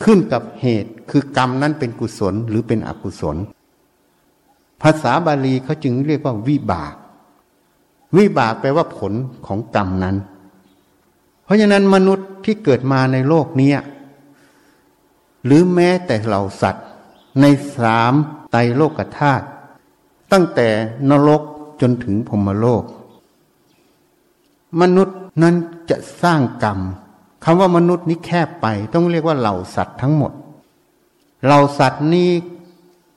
[0.03, 3.37] ขึ้นกับเหตุคือกรรมนั้นเป็นกุศลหรือเป็นอกุศล
[4.83, 6.95] ภาษาบาลีเขาจึงเรียกว่าวิบาก
[8.17, 9.13] วิบากแปลว่าผล
[9.47, 10.17] ของกรรมนั้น
[11.45, 13.73] เพราะฉะนั้นมนุษย์ที่เกิดมาในโลกนี้
[15.45, 16.87] หรือแม้แต่เหล่าสัตว์
[17.41, 17.45] ใน
[17.77, 18.15] สาม
[18.51, 19.47] ไตรโลกธาตุ
[20.33, 20.69] ตั้งแต่
[21.11, 21.43] นรก
[21.81, 22.85] จนถึงพรมโลก
[24.81, 25.55] มนุษย์นั้น
[25.91, 26.79] จะสร้างกรรม
[27.45, 30.33] คำว่ามนุษย์นี้แคบไป ต้องเรียกว่าเหล่าสัตว์ทั้งหมด
[31.45, 32.31] เหล่าสัตว์นี้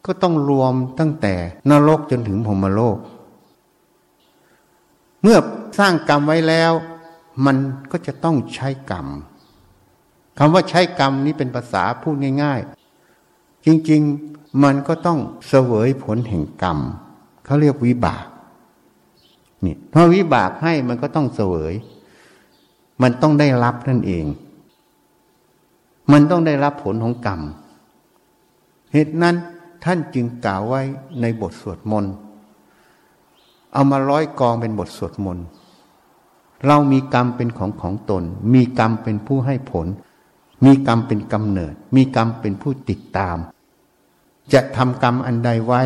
[0.05, 1.33] ก็ต้องรวมตั้งแต่
[1.69, 2.97] นรกจนถึงพรมโลก
[5.21, 5.37] เมื่อ
[5.79, 6.71] สร้างกรรมไว้แล้ว
[7.45, 7.57] มัน
[7.91, 9.07] ก็จะต้องใช้กรรม
[10.37, 12.59] คำว่าใช้กรรมนี้เป็นภาษาพูดง่าย
[13.13, 16.77] ๆ จริงๆมันก็ต้องเสวยผลแห่งกรรม
[17.45, 18.25] เขาเรียกวิบาก
[19.65, 21.73] นี่เพราะวิบากให้มันก็ต้องเสวย
[23.01, 24.25] มันต้องได้รับนั่นเอง
[26.11, 27.41] มันต้องได้รับผลของกรรม
[28.93, 29.35] เหตุนั้น
[29.83, 30.81] ท่านจึงกล่าวไว้
[31.21, 32.13] ในบทสวดมนต์
[33.73, 35.45] เอามาร้อยกองเป็นบทสวดมนต์
[36.65, 38.23] เรามีกรรมเป็นของของตน
[38.53, 39.87] มีกรรมเป็นผู้ให้ผล
[40.65, 43.37] มีกรรมเป็นกำเนิด มีกรรมเป็นผู้ติดตาม
[44.53, 45.81] จะทำกรรมอันใดไว้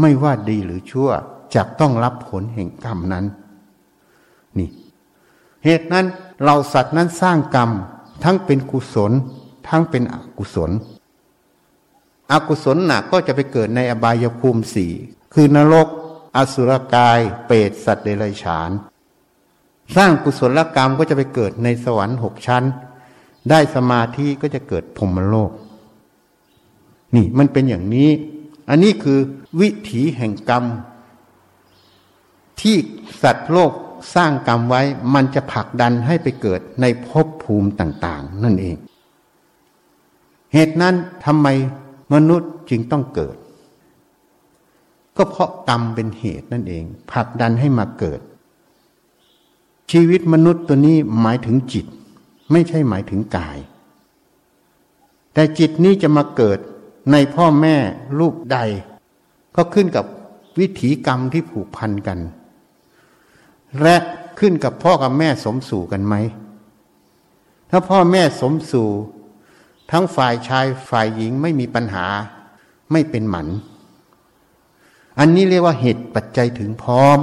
[0.00, 1.10] ไม่ว่าดีหรือชั่ว
[1.54, 3.24] จะต้องรับผลแห่งกรรมนั้น
[4.58, 4.68] นี่
[5.64, 6.06] เหตุนั้น
[6.44, 7.70] เราสัตว์นั้นสร้างกรรม
[8.24, 9.12] ทั้งเป็นกุศล
[9.68, 10.70] ทั้งเป็นอกุศล
[12.32, 14.92] อกุศลหนักก็จะไปเกิดในอบายภูมิสี่
[15.34, 15.88] คือนรก
[16.36, 18.70] อสุรกาย เปรตสัตว์เดรัจฉาน
[19.96, 22.64] สร้างกุศลกรรมก็จะไปเกิดในสวรรค์หกชั้น
[23.50, 25.50] ได้สมาธิก็จะเกิดพรมโลก
[27.14, 28.10] นี่มันเป็นอย่างนี้
[28.68, 29.18] อันนี้คือ
[29.60, 30.64] วิถีแห่งกรรม
[32.60, 32.76] ที่
[33.22, 33.72] สัตว์โลก
[34.14, 34.82] สร้างกรรมไว้
[35.14, 38.76] มันจะผลักดันให้ไปเกิดในภพภูมิต่าง ๆ นั่นเอง
[40.52, 40.94] เหตุนั้น
[41.24, 41.46] ทำไม
[42.12, 43.36] มนุษย์จึงต้องเกิด
[45.16, 48.20] ก็เพราะกรรมเป็นเหตุนั่นเองผลักดันให้มาเกิด
[49.92, 51.86] ชีวิตมนุษย์ตัวนี้หมายถึงจิต
[52.52, 53.58] ไม่ใช่หมายถึงกาย
[55.34, 56.58] แต่จิตนี้จะมาเกิด
[57.12, 57.76] ในพ่อแม่
[58.20, 58.58] ลูกใด
[59.56, 60.04] ก็ขึ้นกับ
[60.58, 62.18] วิถีกรรมที่ผูกพันกัน
[63.82, 63.96] และ
[64.38, 66.14] ขึ้นกับพ่อกับแม่สมสู่กันไหม
[67.70, 68.88] ถ้าพ่อแม่สมสู่
[69.90, 72.06] ทั้งฝ่ายชายฝ่ายหญิงไม่มีปัญหา
[72.92, 73.48] ไม่เป็นหมัน
[75.18, 77.18] อันนี้เรียกว่าเหตุปัจจัยถึงพร้อม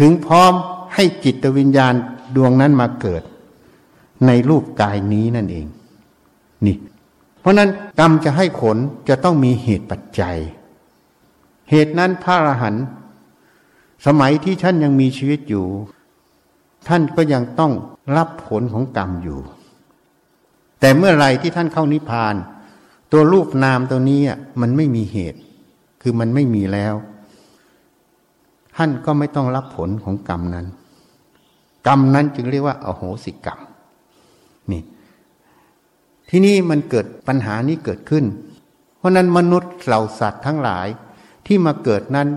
[0.00, 0.52] ถึงพร้อม
[0.94, 1.94] ให้จิตวิญญาณ
[2.36, 3.22] ดวงนั้นมาเกิด
[4.26, 5.66] ในรูปกายนี้นั่นเอง
[6.66, 6.76] นี่
[7.40, 8.76] เพราะนั้นกรรมจะให้ผล
[9.08, 10.36] จะต้องมีเหตุปัจจัย
[11.70, 12.84] เหตุนั้นพระอรหันต์
[14.06, 15.66] สมัยที่ท่านยังมีชีวิตอยู่
[16.88, 17.72] ท่านก็ยังต้อง
[18.16, 19.38] รับผลของกรรมอยู่
[20.80, 22.34] แต่เมื่อไรที่ท่านเข้านิพพาน
[23.12, 24.20] ตัวรูปนามตัวนี้
[24.60, 25.40] มันไม่มีเหตุ
[26.02, 26.94] คือมันไม่มีแล้ว
[28.76, 30.66] ท่านก็ไม่ต้องรับผลของกรรมนั้น
[31.86, 33.58] กรรมนั้นจึงเรียกว่าอโหสิกรรม
[34.72, 34.82] นี่
[36.28, 38.24] ที่นี่มันเกิดปัญหานี้เกิดขึ้น
[38.98, 40.86] เพราะนั้นมนุษย์เหล่าสัตว์ทั้งหลาย
[41.46, 42.28] ที่มาเกิดนั้น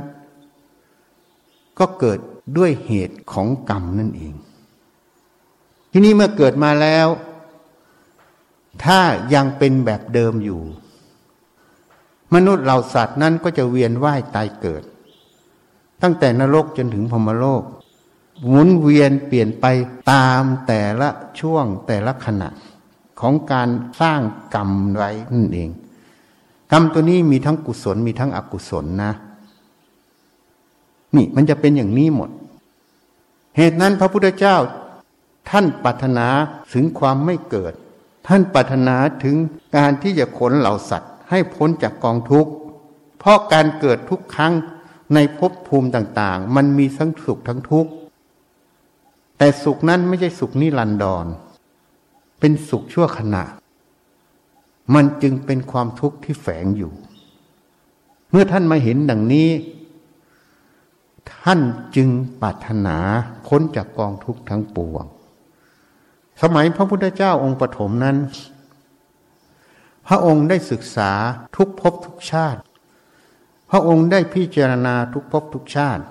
[1.80, 2.20] ก็เกิด
[2.58, 4.34] ด้วยเหตุของกรรมนั่นเอง
[5.92, 7.08] ที่นี้เมื่อเกิดมาแล้ว
[8.84, 9.00] ถ้า
[9.34, 10.62] ยังเป็นแบบเดิมอยู่
[12.34, 14.84] มนุษย์เหล่าสัตว์นั้นก็จะเวียนว่ายตายเกิด
[16.02, 17.64] ตั้งแต่นรกจนถึงพรมโลก
[18.48, 19.66] หมุนเวียนเปลี่ยนไป
[20.12, 21.10] ตามแต่ละ
[21.40, 22.50] ช่วงแต่ละขณะ
[23.20, 23.70] ของการ
[24.02, 24.22] สร้าง
[24.56, 25.70] กรรมไว้นั่นเอง
[26.72, 29.14] กรรมตัวนี้มีทั้งกุศลมีทั้งอกุศลนะ
[31.16, 32.30] นี่มันจะเป็นอย่างนี้หมด
[33.58, 34.58] เหตุนั้นพระพุทธเจ้า
[35.50, 36.28] ท่านปรารถนา
[36.74, 37.74] ถึงความไม่เกิด
[38.28, 39.36] ท่านปรารถนาถึง
[39.78, 42.52] การที่จะขนเหล่าสัตว์ ให้พ้นจากกองทุกข์
[43.20, 44.54] เพราะการเกิดทุกครั้ง
[45.14, 47.92] ในภพภูมิต่างๆ มันมีทั้งสุขทั้งทุกข์
[49.38, 51.26] แต่สุขนั้นไม่ใช่สุขนิรันดร
[52.40, 53.44] เป็นสุขชั่วขณะ
[54.94, 56.92] มันจึงเป็นความทุกข์ที่แฝงอยู่
[58.32, 59.50] เมื่อท่านมาเห็นดังนี้
[61.46, 61.60] ท่าน
[61.96, 62.10] จึง
[62.42, 62.98] ปรารถนา
[63.48, 65.06] พ้นจากกองทุกข์ทั้งปวง
[66.42, 68.18] สมัยพระพุทธเจ้าองค์ปฐมนั้น
[70.08, 71.12] พระองค์ได้ศึกษา
[71.56, 72.62] ทุกภพทุกชาติ
[73.72, 76.04] พระองค์ได้พิจารณาทุกภพทุกชาติ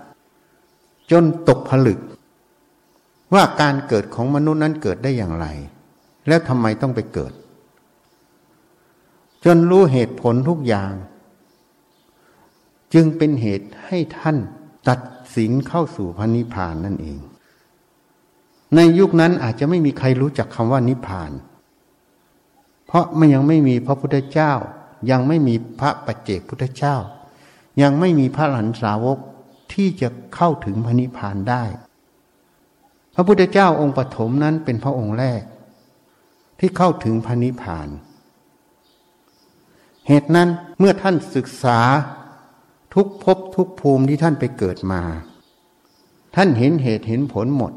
[1.10, 2.00] จนตกผลึก
[3.34, 5.46] ว่าการเกิดของมนุษย์นั้นเกิดได้อย่างไร
[6.28, 7.32] แล้วทำไมต้องไปเกิด
[9.44, 10.92] จนรู้เหตุผลทุกอย่าง
[12.94, 14.36] จึงเป็นเหตุให้ท่าน
[14.88, 15.00] ตัด
[15.36, 17.18] สินเข้าสู่พระนิพพานนั่นเอง
[18.74, 21.30] ในยุคนั้นอาจจะไม่มีใครรู้จักคำว่านิพพาน
[22.86, 24.52] เพราะมันยังไม่มีพระพุทธเจ้า
[25.10, 26.96] ยังไม่มีพระปัจเจกพุทธเจ้า
[27.82, 29.18] ยังไม่มีพระหลันสาวก
[29.72, 31.64] ที่จะเข้าถึงพระนิพพานได้
[33.14, 35.42] พระพุทธเจ้าองค์ปฐมนั้นเป็นพระองค์แรก
[36.58, 37.88] ที่เข้าถึงพระนิพพาน
[40.08, 41.78] เหตุนั้นเมื่อท่านศึกษา
[42.94, 45.02] ทุกภพทุกภูมิที่ท่านไปเกิดมา
[46.34, 47.72] ท่านเห็นเหตุเห็นผลหมด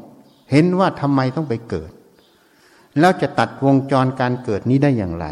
[0.50, 1.90] เห็นว่าทำไมต้องไปเกิด
[2.98, 5.26] แล้วจะตัดวงจรการเกิดนี้ได้อย่างไร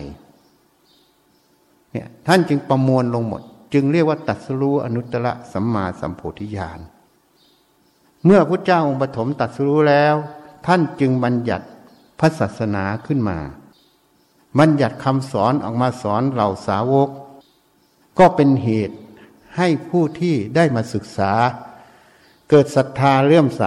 [1.92, 6.80] เนี่ยท่านจึงประมวลลงหมด จึงเรียกว่าตัดสรู้อนุตตรสัมมาสัมโพธิญาณ
[8.24, 10.14] เมื่อพระเจ้าองค์ปฐมตัดสู้แล้ว
[10.66, 11.66] ท่านจึงบัญญัติ
[12.18, 13.38] พระศาสนาขึ้นมา
[14.58, 17.08] บัญญัติคำสอนออกมาสอนเหล่าสาวก
[18.18, 18.96] ก็เป็นเหตุ
[19.56, 21.32] ให้ผู้ที่ได้มาศึกษา
[22.50, 23.64] เกิดศรัทธาเลื่อมใส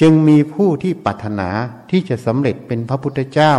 [0.00, 1.48] จึงมีผู้ที่ปรารถนา
[1.90, 3.54] ที่จะสำเร็จเป็นพระพุทธเจ้า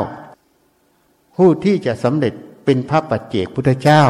[1.37, 2.33] ผู้ที่จะสำเร็จ
[2.65, 4.03] เป็นพระปัจเจกพุทธเจ้า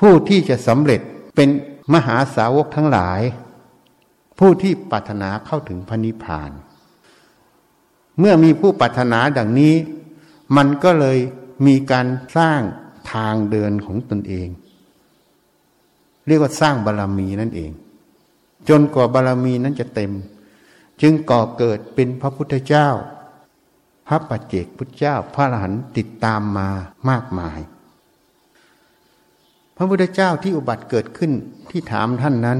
[0.00, 1.00] ผู้ที่จะสำเร็จ
[1.34, 1.48] เป็น
[1.92, 3.20] มหาสาวกทั้งหลาย
[4.38, 6.50] ผู้ที่ปรารถนาเข้าถึงพระนิพพาน
[8.18, 9.74] เมื่อมีผู้ปรารถนาดังนี้
[10.56, 11.18] มันก็เลย
[11.66, 12.60] มีการสร้าง
[13.12, 14.48] ทางเดินของตนเอง
[16.26, 17.70] เรียกว่าสร้างบารรมีนั่นเอง
[18.68, 20.12] จนกว่าบารรมีนั้นจะเต็ม
[21.02, 22.88] จึงก่อเกิดเป็นพระพุทธเจ้า
[24.08, 26.68] พระปัจเจกพุทธเจ้า พระอรหันต์ติดตามมา
[27.10, 27.58] มากมาย
[29.76, 31.32] พระพุทธเจ้าที่อุบัติเกิดขึ้น
[31.70, 32.58] ที่ถามท่านนั้น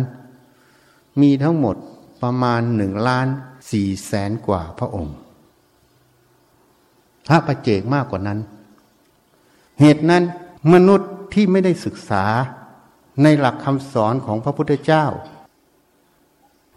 [1.21, 1.77] มีทั้งหมด
[2.23, 3.27] ประมาณหนึ่งล้าน
[3.71, 5.15] สี่แสนกว่าพระองค์
[7.29, 8.39] พระประเจกมากกว่านั้น
[9.81, 10.23] เหตุนั้น
[10.73, 12.25] มนุษย์ที่ไม่ได้ศึกษา
[13.23, 15.07] ในหลักคำสอนของพระพุทธเจ้า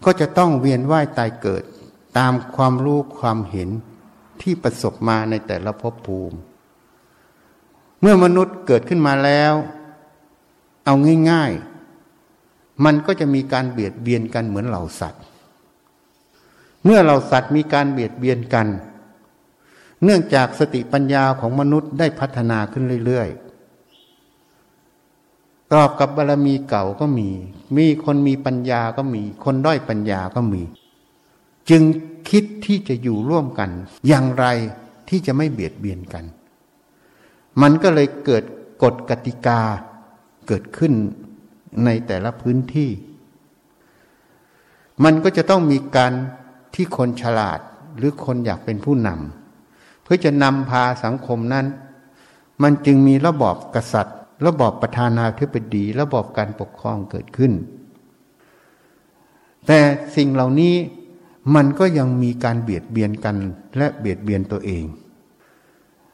[0.04, 1.64] ก็จะต้องเวียนว่ายตายเกิด
[2.18, 3.68] ตามความรู้ความเห็น
[4.42, 6.36] ที่ประสบมาในแต่ละภพภูมิ
[8.00, 9.54] เมื่อมนุษย์เกิดขึ้นมาแล้ว
[10.84, 10.94] เอา
[11.30, 15.22] ง่ายๆ มันก็จะมีการเบียดเบียนกันเหมือนเหล่าสัตว์
[16.84, 18.66] เมื่อเหล่าสัตว์มีการเบียดเบียนกัน
[20.04, 23.49] เนื่องจากสติปัญญาของมนุษย์ได้พัฒนาขึ้นเรื่อยๆ
[25.74, 27.28] รอบกับบารมีเก่าก็มี
[27.76, 30.62] มีคนมีปัญญาก็มี คนด้อยปัญญาก็มี
[31.70, 31.82] จึง
[32.30, 33.70] คิดที่จะอยู่ร่วมกัน
[34.08, 34.46] อย่างไร
[35.08, 36.24] ที่จะไม่เบียดเบียนกัน
[37.62, 38.44] มันก็เลยเกิด
[38.82, 39.60] กฎกติกา
[40.46, 40.92] เกิดขึ้น
[41.84, 42.90] ในแต่ละพื้นที่
[45.04, 46.12] มันก็จะต้องมีการ
[46.74, 47.60] ที่คนฉลาด
[47.96, 51.66] หรือคนอยากเป็นผู้นำเพื่อจะนำพาสังคมนั้น
[52.62, 57.52] มันจึงมีระบอบกษัตริย์ ระบอบประธานาธิบดี ระบอบการปกครองเกิดขึ้น
[59.66, 59.80] แต่
[60.16, 60.74] สิ่งเหล่านี้
[61.54, 63.36] มันก็ยังมีการเบียดเบียนกัน
[63.76, 64.84] และเบียดเบียนตัวเอง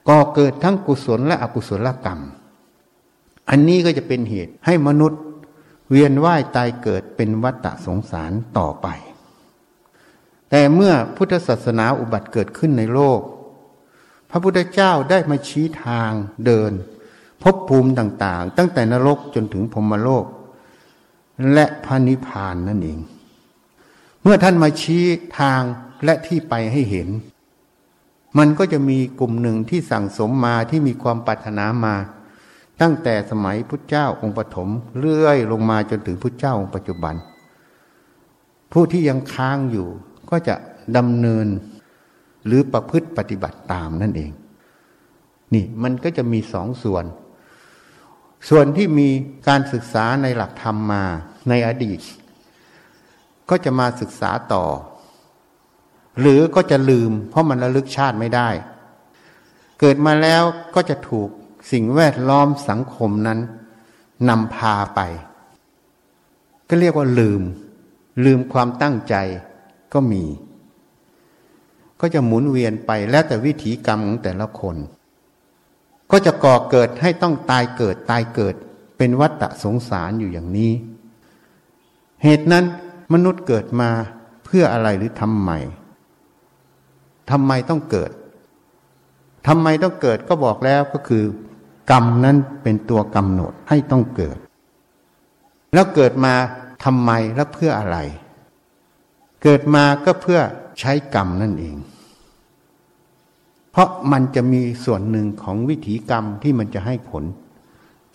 [0.09, 2.21] ก่อเกิดทั้งกุศลและอกุศลกรรม
[3.51, 5.21] อันนี้ก็จะเป็นเหตุให้มนุษย์
[5.91, 8.87] เวียนว่ายตายเกิดเป็นวัฏสงสารต่อไป
[10.51, 13.21] แต่เมื่อพุทธศาสนาอุบัติเกิดขึ้นในโลก
[14.31, 16.13] พระพุทธเจ้าได้มาชี้ทาง
[16.47, 16.73] เดิน
[17.43, 20.25] ภพภูมิต่าง ๆ ตั้งแต่นรกจนถึงพรมโลก
[21.53, 22.99] และพระนิพพานนั่นเอง
[24.23, 25.05] เมื่อท่านมาชี้
[25.39, 25.63] ทาง
[26.05, 27.09] และที่ไปให้เห็น
[28.39, 31.95] มันก็จะมีกลุ่มหนึ่งที่สั่งสมมาที่มีความปรารถนามา
[32.81, 34.69] ตั้งแต่สมัยพุทธเจ้าองค์ปฐม
[34.99, 37.15] เรื่อยลงมาจนถึงพุทธเจ้าองค์ปัจจุบัน
[38.73, 39.89] ผู้ที่ยังค้างอยู่
[40.31, 40.55] ก็จะ
[40.97, 41.47] ดำเนิน
[42.47, 44.31] หรือประพฤติปฏิบัติตามนั่นเอง
[45.55, 47.05] นี่มันก็จะมีสองส่วน
[48.49, 49.09] ส่วนที่มี
[49.49, 51.05] การศึกษาในหลักธรรมมา
[51.49, 52.01] ในอดีต
[53.51, 54.65] ก็จะมาศึกษาต่อ
[56.21, 58.49] หรือก็จะลืม เพราะมันระลึกชาติไม่ได้
[59.81, 60.43] เกิดมาแล้ว
[60.75, 61.29] ก็จะถูก
[61.73, 63.39] สิ่งแวดล้อมสังคมนั้น
[64.29, 65.01] นำพาไป
[66.69, 67.43] ก็เรียกว่าลืม
[68.25, 69.15] ลืมความตั้งใจ
[69.93, 70.25] ก็มี
[72.01, 74.77] ก็จะหมุนเวียนไปแล้วแต่วิถีกรรมของแต่ละคน
[76.11, 78.55] ก็จะก่อเกิดให้ต้องตายเกิดตายเกิด
[78.99, 80.73] เป็นวัฏสงสารอยู่อย่างนี้
[82.23, 82.65] เหตุนั้น
[83.13, 83.91] มนุษย์เกิดมา
[84.45, 85.51] เพื่ออะไรหรือทำไม
[87.31, 88.11] ทำไมต้องเกิด
[89.47, 91.25] ทำไมต้องเกิดก็บอกแล้วก็คือ
[91.91, 94.39] กรรมนั้นเป็นตัวกำหนดให้ต้องเกิด
[95.75, 96.35] แล้วเกิดมา
[96.85, 97.99] ทำไมและเพื่ออะไร
[99.43, 100.41] เกิดมาก็เพื่อ
[100.81, 101.77] ใช้กรรมนั่นเอง
[103.77, 107.25] เพราะมันจะมีส่วนหนึ่งของวิถีกรรมที่มันจะให้ผล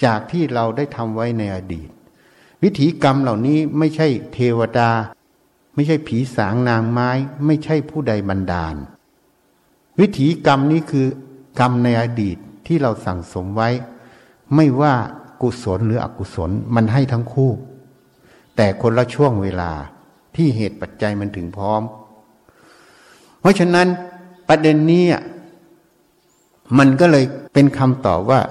[0.06, 1.90] จากที่เราได้ทำไว้ในอดีต
[2.64, 4.92] วิถีกรรมเหล่านี้ไม่ใช่เทวดา
[5.76, 7.10] ไม่ใช่ผีสางนางไม้
[7.46, 8.76] ไม่ใช่ผู้ใดบันดาล
[10.00, 11.08] วิถีกรรมนี้คือ
[11.60, 12.38] กรรมในอดีต
[12.68, 13.70] ที่เราสั่งสมไว้
[14.56, 14.94] ไม่ว่า
[15.42, 17.52] กุศลหรืออกุศลมันให้ทั้งคู่
[18.56, 19.72] แต่คนละช่วงเวลา
[20.36, 21.82] ที่เหตุปัจจัยมันถึงพร้อม
[23.40, 23.88] เพราะฉะนั้น
[24.48, 25.06] ประเด็นนี้
[26.78, 28.42] มันก็เลยเป็นคำตอบว่า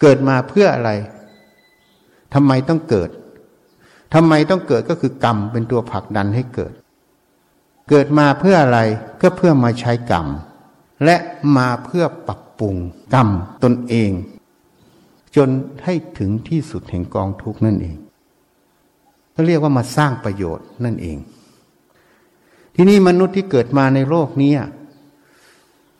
[0.00, 0.90] เกิดมาเพื่ออะไร
[2.34, 3.10] ทำไมต้องเกิด
[4.14, 6.72] ทำไมต้องเกิดก็คือกรรมเป็นตัวผลักดันให้เกิด
[7.88, 8.80] เกิดมาเพื่ออะไร
[9.20, 10.26] ก็เพื่อมาใช้กรรม
[11.04, 11.16] และ
[11.56, 12.76] มาเพื่อปรับปรุง
[13.14, 13.28] กรรม
[13.62, 14.10] ตนเอง
[15.36, 15.48] จน
[15.84, 17.96] ให้ถึงที่สุดแห่งกองทุกนั่นเอง
[19.32, 21.16] เขาเรียกว่ามาสร้างประโยชน์นั่นเอง
[22.74, 24.52] ที่นี้มนุษย์ที่เกิดมาในโลกนี้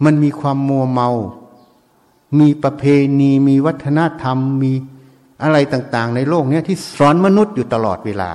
[0.05, 1.09] มันมีความมัวเมา
[2.39, 2.83] มีประเพ
[3.21, 4.73] ณีมีวัฒนธรรมมี
[5.43, 8.31] อะไรต่างๆ ในโลกนี้ที่สอนมนุษย์อยู่ตลอดเวลา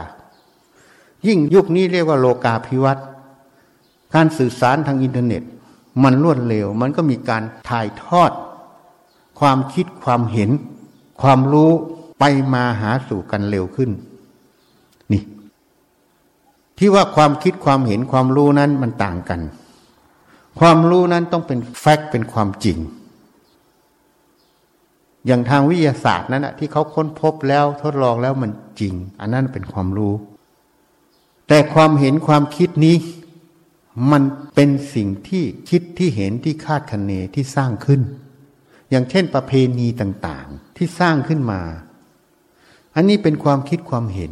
[1.28, 3.06] ยิ่งยุคนี้เรียกว่าโลกาภิวัตน์
[4.16, 5.44] การสื่อสารทางอินเทอร์เน็ต
[6.04, 8.32] มันรวดเร็ว มันก็มีการถ่ายทอด
[9.40, 10.50] ความคิดความเห็น
[11.22, 11.72] ความรู้
[12.20, 13.92] ไปมาหาสู่กันเร็วขึ้น
[15.12, 15.24] นี่
[16.78, 19.40] ที่ว่าความคิดความเห็นความรู้นั้นมันต่างกัน
[20.60, 22.78] ความรู้นั้นต้องเป็นแฟกต์เป็นความจริง
[25.26, 30.14] อย่างทางวิทยาศาสตร์นั้นอะที่เขาค้นพบแล้วทดลองแล้วมันจริง อันนั้นเป็นความรู้
[31.48, 32.96] แต่ความเห็นความคิดนี้
[34.12, 34.24] มัน
[34.56, 38.02] เป็นสิ่งที่คิดที่เห็นที่คาดคะเนที่สร้างขึ้น
[38.90, 41.62] อย่างเช่นประเพณีต่างๆ ที่สร้างขึ้นมา
[42.96, 44.32] อันนี้เป็นความคิดความเห็น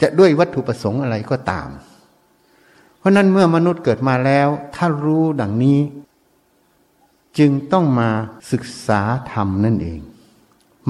[0.00, 1.68] จะด้วยวัตถุประสงค์อะไรก็ตาม
[3.04, 5.78] ราะนั้นเมื่อมนุษย์เกิดมาแล้ว ถ้ารู้ดังนี้
[7.38, 8.08] จึงต้องมา
[8.52, 9.00] ศึกษา
[9.32, 10.00] ธรรมนั่นเอง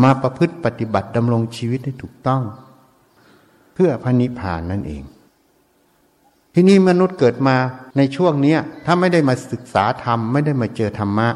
[0.03, 2.43] มาประพฤติปฏิบัติดำรงชีวิตให้ถูกต้อง
[3.75, 5.03] เพื่อพระนิพพานนั่นเอง
[6.55, 7.57] ที่นี้มนุษย์เกิดมา
[7.97, 11.29] ในช่วงนี้ถ้าไม่ได้มาศึกษาธรรม ไม่ได้มาเจอธรรมะ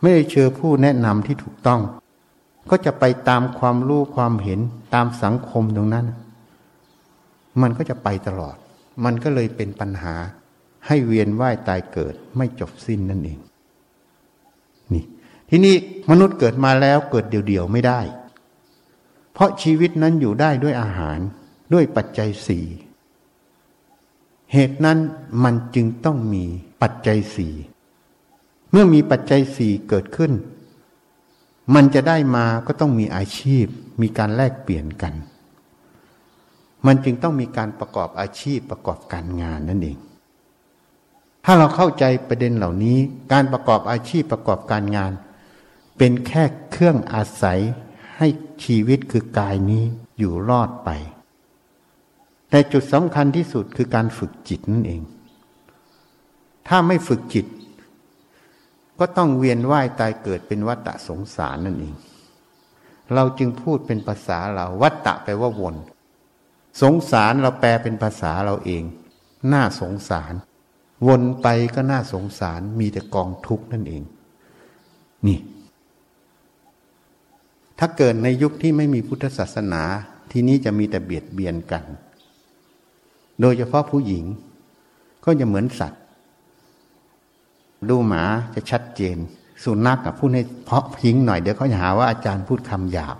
[0.00, 1.80] ไม่ได้เจอผู้แนะนำที่ถูกต้อง
[2.70, 4.60] ก็จะไปตามความรู้ความเห็น
[4.94, 6.06] ตามสังคมตรงนั้น
[7.60, 8.56] มันก็จะไปตลอด
[9.04, 10.14] มันก็เลยเป็นปัญหา
[10.86, 13.38] ให้เวียนว่ายตายเกิดไม่จบสิ้นนั่นเอง
[14.92, 15.04] นี่
[15.48, 15.74] ที่นี่
[16.10, 18.00] มนุษย์เกิดมาแล้วเกิดเดี่ยวๆไม่ได้
[19.32, 21.18] เพราะชีวิตนั้นอยู่ได้ด้วยอาหาร
[21.72, 22.66] ด้วยปัจจัยสี่
[24.52, 24.98] เหตุนั้น
[25.44, 26.44] มันจึงต้องมี
[26.82, 27.54] ปัจจัยสี่
[28.70, 30.32] เมื่อมีปัจจัยสี่เกิดขึ้น
[31.74, 33.66] มันจะได้มาก็ต้องมีอาชีพ
[34.00, 35.14] มีการแลกเปลี่ยนกัน
[36.86, 39.98] มันจึงต้องมีการประกอบอาชีพประกอบการงานนั่นเอง
[41.44, 42.98] ถ้าเราเข้าใจประเด็นเหล่านี้
[43.32, 45.12] การประกอบอาชีพประกอบการงาน
[45.98, 47.60] เป็นแค่เครื่องอาศัย
[48.16, 48.26] ให้
[48.64, 49.84] ชีวิตคือกายนี้
[50.18, 50.90] อยู่รอดไป
[52.50, 55.02] แต่จุดสำคัญที่สุดคือการฝึกจิตนั่นเอง
[56.68, 57.46] ถ้าไม่ฝึกจิต
[58.98, 61.94] ก็ต้องเวียนว่ายตายเกิดเป็นวัฏสงสารนั่นเอง
[63.14, 65.76] เราจึงพูดเป็นภาษาเราวัฏฏะแปลว่าวน
[66.80, 68.82] สงสารเราแปลเป็นภาษาเราเอง
[69.52, 70.34] น่าสงสาร
[71.06, 74.02] วนไปก็น่าสงสารมีแต่กองทุกข์นั่นเอง
[75.26, 75.38] นี่
[77.78, 79.82] ถ้าเกิดในยุคที่ไม่มีพุทธศาสนา
[80.30, 81.84] ที่นี้จะมีแต่เบียดเบียนกัน
[83.40, 84.24] โดยเฉพาะผู้หญิง
[85.24, 86.02] ก็จะเหมือนสัตว์
[87.88, 89.16] ดูหมาจะชัดเจน
[89.64, 93.16] สุนัขกับพูดให้เพาะพิงหน่อยเดี๋ยวเขาจะหาว่าอาจารย์พูดคำหยาบ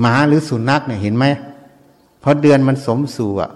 [0.00, 1.24] หมาหรือสุนัขเนี่ยเห็นไหม
[2.26, 3.50] พอเดือนมันสมสู่อะ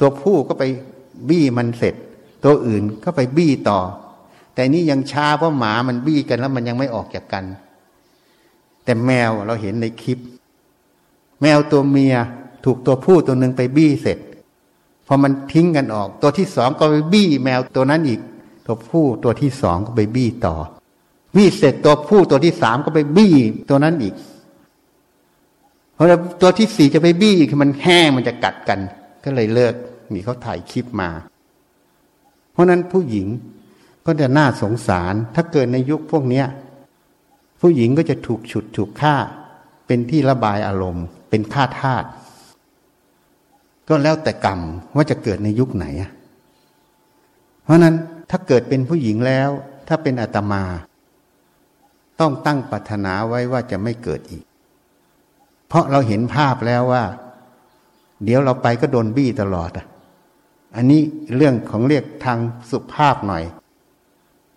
[0.00, 0.64] ตัวผู้ก็ไป
[1.28, 1.94] บี้มันเสร็จ
[2.44, 3.80] ตัวอื่นก็ไปบี้ต่อ
[4.54, 7.44] แต่นี่ยังช้าเพราะหมามันบี้กันแล้วมันยังไม่ออกจากกัน
[8.84, 10.18] แต่แมวเราเห็นในคลิป
[11.42, 12.14] แมวตัวเมีย
[12.64, 14.18] ถูกตัวผู้ตัวหนึ่งไปบี้เสร็จ
[15.06, 18.20] พอมันทิ้งกันออก ตัวที่สองก็ไปบี้แมวตัวนั้นอีก
[18.66, 20.54] ตัวผู้ตัวที่สองก็ไปบี้ต่อ
[21.36, 23.32] บี้เสร็จตัวผู้ตัวที่สามก็ไปบี้
[23.68, 24.14] ตัวนั้นอีก
[25.96, 26.04] พอ
[26.40, 28.80] ตัวที่สี่จะไปบี้คือมันแห้งมันจะกัดกัน
[29.24, 29.74] ก็เลยเลิก
[30.12, 31.10] นี่เขาถ่ายคลิปมา
[32.52, 33.26] เพราะนั้นผู้หญิง
[34.06, 36.46] ก็จะน่าสงสาร ถ้าเกิดในยุคพวกเนี้ย
[37.60, 39.14] ผู้หญิงก็จะถูกฉุดถูกฆ่า
[39.86, 42.04] เป็นที่ระบายอารมณ์ เป็นฆ่าทาส
[43.88, 44.60] ก็แล้วแต่กรรม
[44.96, 45.86] ว่าจะเกิดในยุคไหน
[47.64, 47.94] เพราะนั้น
[48.30, 49.50] ถ้าเกิดเป็นผู้หญิงแล้ว
[49.88, 50.64] ถ้าเป็นอาตมา
[52.20, 54.44] ต้องตั้งปรารถนาไว้ว่าจะไม่เกิดอีก
[55.68, 57.04] เพราะเราเห็นภาพแล้วว่า
[58.24, 59.86] เดี๋ยวเราไปก็โดนบี้ตลอดอะ
[60.76, 61.00] อันนี้
[61.36, 62.38] เรื่องของเรียกทาง
[62.70, 63.44] สุภาพหน่อย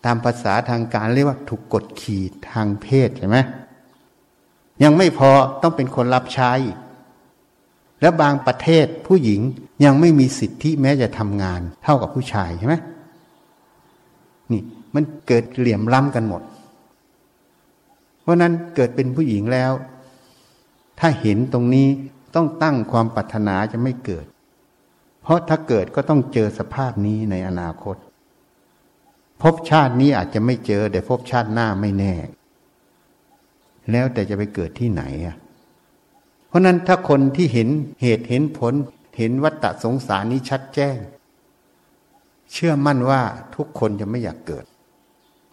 [0.05, 3.38] ตามภาษาทางการเรียกว่าถูกกดขี่ทางเพศใช่ไหม
[4.84, 5.30] ยังไม่พอ
[5.62, 6.51] ต้องเป็นคนรับใช้
[8.01, 9.41] แล้วบางประเทศผู้หญิง
[9.86, 12.76] ยังไม่มีสิทธิแม้จะทำงานเท่ากับผู้ชายใช่ไหม
[14.51, 14.62] นี่
[14.95, 16.41] มันเกิดเหลี่ยมล้ำกันหมด
[18.22, 19.72] เพราะนั้นเกิดเป็นผู้หญิงแล้ว
[21.00, 21.88] ถ้าเห็นตรงนี้
[22.36, 24.26] ต้องตั้งความปรารถนาจะไม่เกิด
[25.22, 27.95] เพราะถ้าเกิดก็ต้องเจอสภาพนี้ในอนาคต
[29.41, 32.14] พบชาตินี้อาจจะไม่เจอ แต่พบชาติหน้าไม่แน่
[33.91, 35.36] แล้วแต่จะไปเกิดที่ไหนอะ
[36.47, 37.70] เพราะนั้นถ้าคนที่เห็น
[38.02, 38.74] เหตุเห็นผล
[39.18, 40.97] เห็นวัฏสงสารนี้ชัดแจ้ง
[42.52, 43.22] เชื่อมั่นว่า
[43.56, 44.66] ทุกคนจะไม่อยากเกิด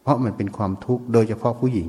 [0.02, 1.88] เพราะมันเป็นความทุกข์โดยเฉพาะผู้หญิง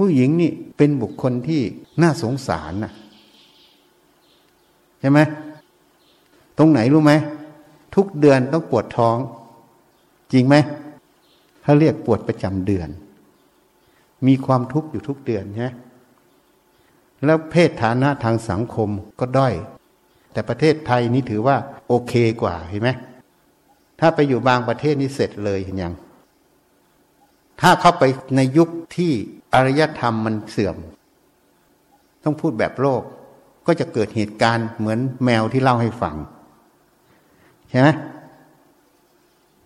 [0.00, 1.62] ผู้หญิงนี่เป็นบุคคลที่
[2.02, 2.92] น่าสงสารนะ
[5.00, 5.20] ใช่ไหม
[6.58, 7.12] ตรงไหนรู้ไหม
[7.94, 9.16] ทุกเดือนต้องปวดท้อง
[10.32, 10.56] จริงไหม
[11.62, 12.88] เขาเรียกปวดประจำเดือน
[14.26, 15.70] มีความทุกข์อยู่ทุกเดือนใช่
[17.24, 18.88] แล้วเพศฐานะทางสังคม
[19.20, 19.54] ก็ด้อย
[20.32, 21.56] แต่ประเทศไทยนี่ถือว่า
[21.88, 22.90] โอเคกว่าเห็นไหม
[24.00, 25.94] ถ้าไปอยู่บางประเทศนี่เสร็จเลยเห็นยัง
[27.60, 28.04] ถ้าเข้าไป
[28.36, 29.12] ในยุคที่
[29.54, 30.76] อารยธรรมมันเสื่อม
[32.24, 33.02] ต้องพูดแบบโลก
[33.66, 36.16] ก็จะเกิดเหตุการณ์เหมือนแมวที่เล่าให้ฟัง
[37.68, 37.88] ใช่ไหม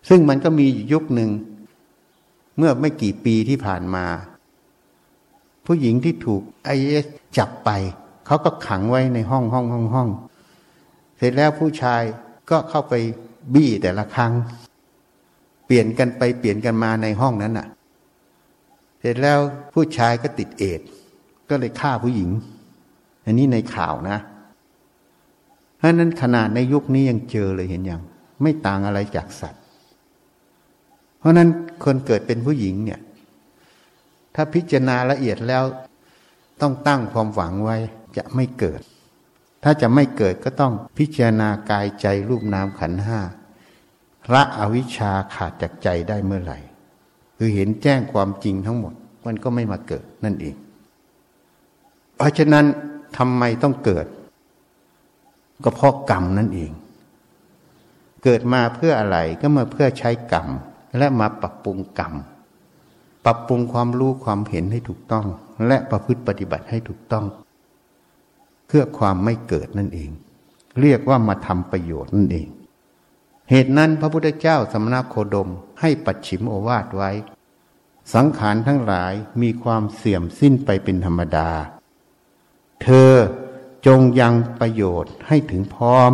[0.09, 1.31] ซึ่งมันก็มียุคหนึ่ง
[2.59, 4.05] เมื่อไม่กี่ปีที่ผ่านมา
[5.67, 7.07] ผู้หญิงที่ถูกไอเอส
[7.39, 7.71] จับไป
[8.27, 10.09] เขาก็ขังไว้ในห้องห้องห้องห้อง
[11.17, 12.03] เสร็จแล้วผู้ชาย
[12.51, 12.95] ก็เข้าไป
[13.55, 14.33] บี้แต่ละครั้ง
[15.67, 17.67] เปลี่ยนกันไปเปลี่ยนกันมาในห้องนั้นน่ะ
[19.03, 19.39] เสร็จแล้ว
[19.75, 20.81] ผู้ชายก็ติดเอด
[21.49, 22.31] ก็เลยฆ่าผู้หญิง
[23.25, 24.19] อันนี้ในข่าวนะ
[25.77, 28.01] เพราะนั้นขนาดในยุคนี้ยังเจอเลยเห็นยัง
[28.43, 29.63] ไม่ต่างอะไรจากสัตว์
[31.19, 31.49] เพราะนั้น
[31.85, 33.01] คนเกิดเป็นผู้หญิงเนี่ย
[34.35, 35.65] ถ้าพิจารณาละเอียดแล้ว
[36.61, 37.77] ต้องตั้งความหวังไว้
[38.17, 38.81] จะไม่เกิด
[39.63, 43.21] ถ้าจะไม่เกิดก็ต้องพิจารณากายใจรูปนามขันห้า
[44.33, 46.59] ละอวิชชาขาดจากใจได้เมื่อไหร่
[47.45, 48.93] คือเห็นแจ้งความจริงทั้งหมด
[49.27, 50.55] มันก็ไม่มาเกิดนั่นเอง
[52.17, 52.67] เพราะฉะนั้น
[53.19, 54.07] ทำไมต้องเกิด
[55.65, 56.71] ก็เพราะกรรมนั่นเอง
[58.25, 60.49] เกิดมาเพื่ออะไรก็มาเพื่อใช้กรรม
[60.99, 62.13] และมาปรับปรุงกรรม
[63.25, 65.27] ปรับปรุงความรู้ความเห็นให้ถูกต้อง
[65.67, 67.25] และประพฤติปฏิบัติให้ถูกต้อง
[68.67, 70.11] เพื่อความไม่เกิดนั่นเอง
[70.81, 72.49] เรียกว่ามาทำประโยชน์นั่นเอง
[73.51, 77.11] เหตุนั้นพระพุทธเจ้าสมณโคดมให้ปัดฉิมโอวาทไว้
[78.15, 79.13] สังขารทั้งหลาย
[79.43, 81.51] มีความเสื่อมสิ้นไปเป็นธรรมดา
[82.83, 83.13] เธอ
[83.87, 86.11] จงยังประโยชน์ให้ถึงพร้อม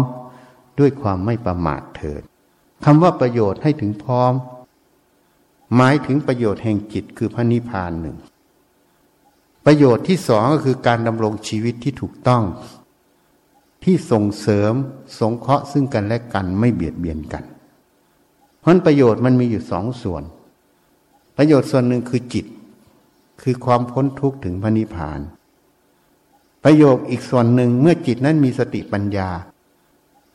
[0.79, 2.23] ด้วยความไม่ประมาทเถิด
[2.85, 4.33] คำว่าประโยชน์ให้ถึงพร้อม
[5.77, 8.17] หมายถึงประโยชน์แห่งจิตคือพระนิพพานหนึ่ง
[9.67, 12.43] ประโยชน์ที่สองก็คือการดำรงชีวิตที่ถูกต้อง
[13.85, 14.73] ที่ส่งเสริม
[15.19, 17.45] สงเคราะห์ซึ่งกันและกันไม่เบียดเบียนกัน
[18.61, 20.23] เพราะประโยชน์มันมีอยู่สองส่วน
[21.37, 22.47] ประโยชน์ส่วนหนึ่งคือจิต
[23.43, 25.21] คือความพ้นทุกข์ถึงพระนิพพาน
[26.65, 29.31] ประโยคอีกส่วนหนึ่งเมื่อจิตนั้นมีสติปัญญา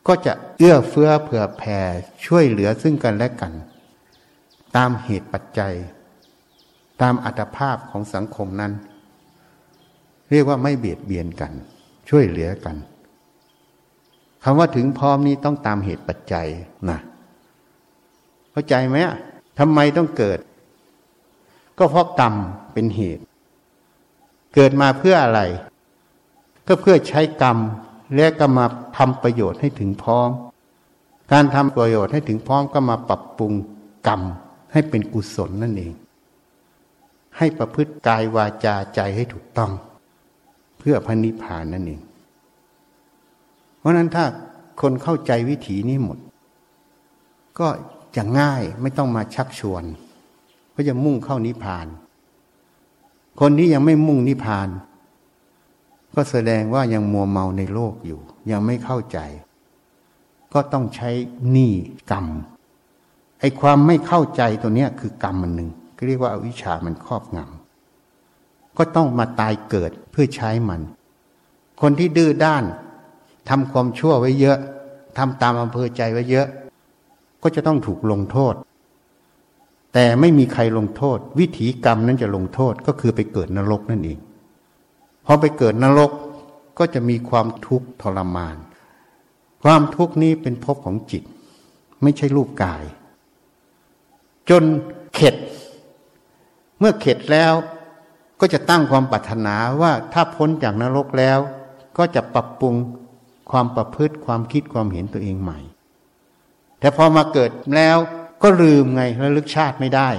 [0.08, 1.80] ก็จะเอื้อเฟื้อเผื่อแผ่
[2.26, 3.54] ช่วยเหลือซึ่งกันและกัน
[4.76, 5.74] ตามเหตุปัจจัย
[7.02, 8.74] ตามอัตภาพของสังคมนั้น
[10.32, 11.52] เรียกว่าไม่เบียดเบียนกัน
[12.10, 12.76] ช่วยเหลือกัน
[14.44, 16.48] คำว่าถึงพร้อมนี้ต้องตามเหตุปัจจัย
[16.90, 17.00] นะ
[18.52, 18.98] เข้าใจไหม
[19.60, 20.40] ทำไมต้องเกิด
[21.78, 22.34] ก็เพราะกรรม
[22.74, 23.24] เป็นเหตุ
[24.56, 25.42] เกิดมาเพื่ออะไร
[26.68, 27.58] ก็เพื่อใช้กรรม
[28.16, 28.66] และก็มา
[28.98, 30.30] ทำประโยชน์ให้ถึงพร้อม
[31.32, 33.54] การทำประโยชน์ให้ถึงพร้อมก็มาปรับปรุง
[34.08, 34.22] กรรม
[34.72, 35.94] ให้เป็นกุศลนั่นเอง
[37.38, 39.72] ให้ประพฤติกายวาจาใจให้ถูกต้อง
[40.80, 42.02] เพื่อพระนิพพานนั่นเอง
[43.84, 44.26] เพราะนั้นถ้า
[44.82, 46.18] คนเข้าใจวิถีนี้หมด
[47.60, 47.68] ก็
[48.16, 49.84] จะง่ายไม่ต้องมาชักชวน
[50.76, 51.88] ก็จะมุ่งเข้านิพพาน
[53.40, 54.70] คนที่ยังไม่มุ่งนิพพาน
[56.16, 58.20] ก็แสดงว่ายังมัวเมาในโลกอยู่
[58.52, 59.20] ยังไม่เข้าใจ
[60.54, 61.10] ก็ต้องใช้
[61.52, 61.74] หนี้
[62.12, 62.26] กรรม
[63.40, 70.82] ไอ้ความไม่เข้าใจตัวเนี้ยคือกรรมมันหนึ่งก็เรียกว่าอาวิชชามันครอบงำก็ต้องมาตายเกิดเพื่อใช้มัน
[71.82, 72.64] คนที่ดื้อด้าน
[73.50, 74.58] ทำความชั่วไว้เยอะ
[75.18, 76.48] ทำตามอำเภอใจไว้เยอะ
[77.44, 78.54] ก็จะต้องถูกลงโทษ
[79.94, 84.20] แต่ไม่มีใครลงโทษ วิถีกรรมนั้นจะลงโทษก็คือไปเกิดนรกนั่นเอง
[85.26, 86.12] พอไปเกิดนรก
[86.80, 88.56] ก็จะมีความทุกข์ทรมาน
[89.64, 91.24] ความทุกข์นี้เป็นภพของจิต
[92.02, 92.84] ไม่ใช่รูปกาย
[94.50, 94.64] จน
[95.14, 95.36] เข็ด
[96.80, 97.54] เมื่อเข็ดแล้ว
[98.40, 101.40] ก็จะตั้งความปรารถนาว่าถ้าพ้นจากนรกแล้ว
[101.98, 102.76] ก็จะปรับปรุง
[103.52, 105.60] ความประพฤติความคิดความเห็นตัวเองใหม่
[106.80, 107.98] แต่พอมาเกิดแล้ว
[108.44, 110.10] ก็ลืมไงระลึกชาติไม่ได้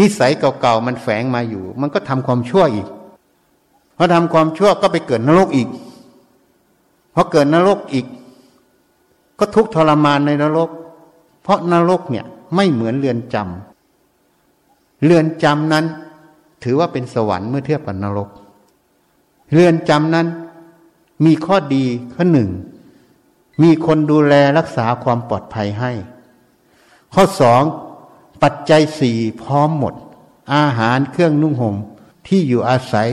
[0.00, 2.88] นิสัยเก่าๆมันแฝงมาอยู่ มันก็ทำความชั่วอีก
[3.96, 5.68] พอทำความชั่วก็ไปเกิดนรกอีก
[7.14, 8.06] พอเกิดนรกอีก
[9.38, 10.70] ก็ทุกทรมานในนรก
[11.42, 15.84] เพราะนรกเนี่ยไม่เหมือนเรือนจำเรือนจำนั้น
[16.64, 18.28] ถือว่าเป็นสวรรค์เมื่อเทียบกับนรก
[19.52, 20.26] เรือนจำนั้น
[21.24, 22.50] มีข้อดีข้อหนึ่ง
[23.62, 25.92] มีคนดูแลรักษาความปลอดภัยให้
[27.14, 27.62] ข้อสอง
[28.42, 29.94] ปัจจัยสี่พร้อมหมด
[30.54, 31.76] อาหารเครื่องนุ่งห่ม
[32.26, 33.08] ที่อยู่อาศัย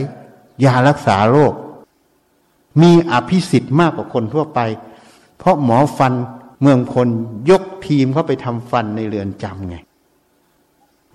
[0.64, 1.54] ยารักษาโรค
[2.82, 4.60] มีอภิสิทธิ์มากกว่าคนทั่วไป
[5.38, 6.12] เพราะหมอฟัน
[6.62, 7.08] เมืองพล
[7.50, 9.76] ยกทีมเข้าไปทำฟันในเรือนจำไง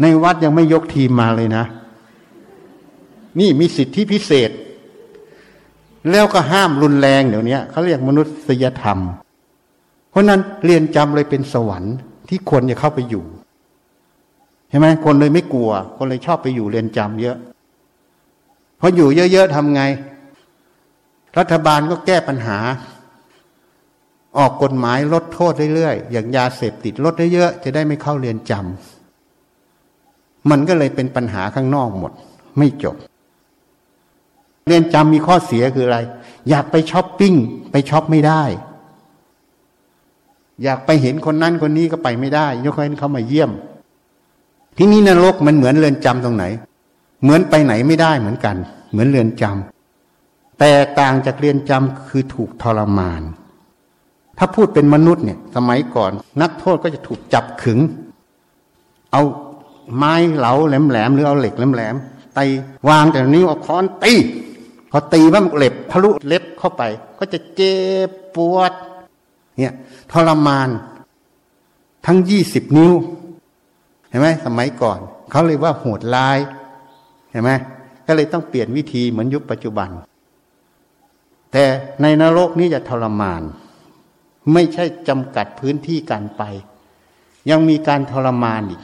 [0.02, 1.64] ในวัดยังไม่ยกทีมมาเลยนะ
[3.40, 4.50] นี่มีสิทธิพิเศษ
[6.12, 9.00] แล้วก็ห้ามรุนแรงเดี๋ยวนี้เขาเรียกมนุษยธรรม
[10.10, 11.96] เพราะนั้นเรียนจำเลยเป็นสวรรค์
[12.30, 13.24] ที่ควรจะเข้าไปอยู่
[14.70, 17.38] ใช่ไหมคนเลยไม่กลัว คนเลยชอบไปอยู่เรียนจำเยอะ
[18.80, 19.84] พออยู่เยอะๆทำไง
[21.38, 22.58] รัฐบาลก็แก้ปัญหา
[24.38, 32.12] ออกกฎหมายลดโทษเรื่อยๆอย่างยาเสพติดลดเยอะๆจะได้ไม่เข้าเรียนจำมันก็เลยเป็นปัญหาข้างนอกหมด
[32.58, 32.96] ไม่จบ
[34.70, 36.00] เรียนจำมีข้อเสียคืออะไร
[36.50, 37.34] อยากไปช้อปปิ้ง
[37.72, 38.44] ไปช้อปไม่ได้
[40.64, 43.52] อยากไปเห็นคนนั้นคนนี้ก็ไปไม่ได้ ยกเว้นเขามาเยี่ยม
[44.78, 46.46] ที่นี่นรกมันเหมือนเรือนจำตรงไหน
[47.24, 48.56] เหมือนไปไหนไม่ได้เหมือนกัน
[48.92, 53.22] เหมือนเรือนจำแต่ต่างจากเรือนจำคือถูกทรมาน
[54.38, 56.12] ถ้าพูดเป็นมนุษย์เนี่ย สมัยก่อน
[56.42, 57.80] นักโทษก็จะถูกจับขึง
[59.12, 59.22] เอา
[59.96, 62.48] ไม้เหลาแหลมๆหรือเอาเหล็กแหลมๆตี
[62.90, 64.14] วางแต่นิ้วเอาค้อนตี
[64.92, 66.84] พอตีว่าเล็บทะลุเล็บเข้าไป
[67.20, 67.76] ก็จะเจ็
[68.08, 68.72] บปวด
[69.58, 69.74] เนี่ย
[70.12, 70.70] ทรมาน
[72.06, 72.94] ทั้งยี่สิบนิ้ว
[74.10, 75.00] เห็นไหมสมัยก่อน
[75.32, 76.38] เขาเลยว่าโหดร้าย
[77.32, 77.52] เห็นไหม
[78.08, 79.90] ก็เลยต้องเปลี่ยนวิธีเหมือนยุคปัจจุบัน
[81.52, 81.66] แต่
[82.02, 83.42] ในนรกนี้จะทรมาน
[84.54, 86.44] ไม่ใช่จำกัดพื้นที่การไป
[87.50, 88.82] ยังมีการทรมานอีก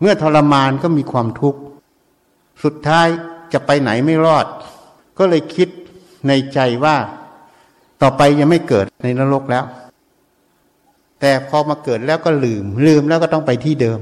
[0.00, 1.60] เมื่อทรมานก็มีความทุกข์
[2.64, 3.06] สุดท้าย
[3.52, 4.46] จะไปไหนไม่รอด
[5.18, 5.68] ก็เลยคิด
[6.28, 6.96] ในใจว่า
[8.02, 9.64] ต่อไปยังไม่เกิดในนรกแล้ว
[11.20, 13.98] แต่พอมาเกิดแล้วก็ลืม ลืมแล้วก็ต้องไปที่เดิม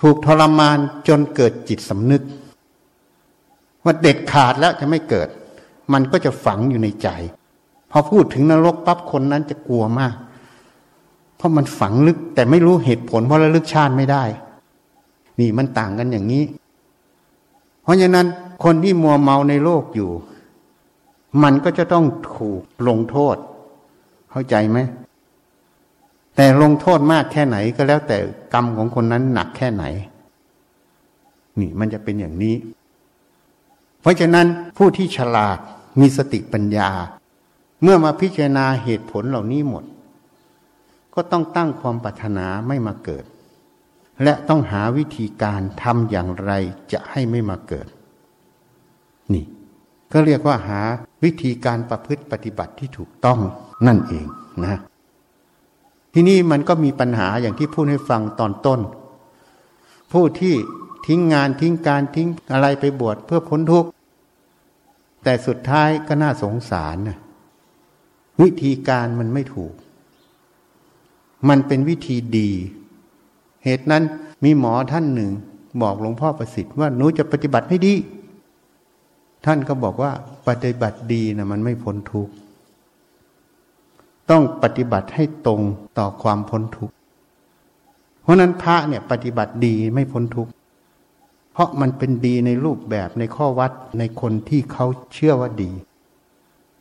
[0.00, 2.22] ถูกทรมานจนเกิดจิตสำนึก
[3.84, 5.28] ว่าเด็ดขาดแล้วจะไม่เกิด
[5.92, 7.08] มันก็จะฝังอยู่ในใจ
[7.90, 10.14] พอพูดถึงนรกปั๊บคนนั้นจะกลัวมาก
[11.36, 14.24] เพราะมันฝังลึกแต่ไม่รู้เหตุผลเพราะระลึกชาติไม่ได้
[15.40, 16.44] นี่มันต่างกันอย่างนี้
[17.82, 18.26] เพราะฉะนั้น
[18.62, 20.10] คนที่มัวเมาในโลกอยู่
[21.42, 22.04] มันก็จะต้อง
[22.34, 23.36] ถูกลงโทษ
[24.30, 24.78] เข้าใจไหม
[26.36, 28.18] แต่ลงโทษมากแค่ไหนก็แล้วแต่
[28.54, 29.84] กรรมของคนนั้นหนักแค่ไหน
[31.60, 32.54] นี่มันจะเป็นอย่างนี้
[34.00, 34.46] เพราะฉะนั้น
[34.76, 35.58] ผู้ที่ฉลาด
[36.00, 36.90] มีสติปัญญา
[37.82, 39.84] เมื่อมาพิจารณาเหตุผลเหล่านี้หมด
[41.14, 43.24] ก็ต้องตั้งความปรารถนาไม่มาเกิด
[44.22, 46.52] และต้องหาวิธีการทำอย่างไร
[46.92, 47.88] จะให้ไม่มาเกิด
[49.34, 49.44] นี่
[50.12, 50.80] ก็เรียกว่าหา
[51.24, 53.38] วิธีการประพฤติปฏิบัติที่ถูกต้อง
[53.86, 54.26] นั่นเอง
[54.64, 54.78] นะ
[56.12, 58.80] ที่นี่มันก็มีปัญหาอย่างที่พูดให้ฟังตอนต้น
[60.12, 60.54] ผู้ที่
[61.06, 63.88] ทิ้งงานทิ้งการทิ้งอะไรไปบวชเพื่อพ้นทุกข์
[65.24, 67.18] แต่สุดท้ายก็น่าสงสารนะ
[68.42, 69.74] วิธีการมันไม่ถูก
[71.48, 72.50] มันเป็นวิธีดี
[73.64, 74.02] เหตุนั้น
[74.44, 75.30] มีหมอท่านหนึ่ง
[75.82, 77.94] บอกหลวงพ่อประสิทธิ์ว่าหนูจะปฏิบัติให้ดี
[79.44, 80.12] ท่านก็บอกว่า
[80.48, 82.32] ปฏิบัติดีนะมันไม่พ้นทุกข์
[84.30, 85.60] ต้องปฏิบัติให้ตรง
[85.98, 86.94] ต่อความพ้นทุกข์
[88.22, 90.50] เพราะนั้นพระเนี่ยปฏิบัติดีไม่พ้นทุกข์
[91.52, 95.70] เพราะมันเป็นดีในรูปแบบในข้อวัดในคนที่เขาเชื่อว่าดี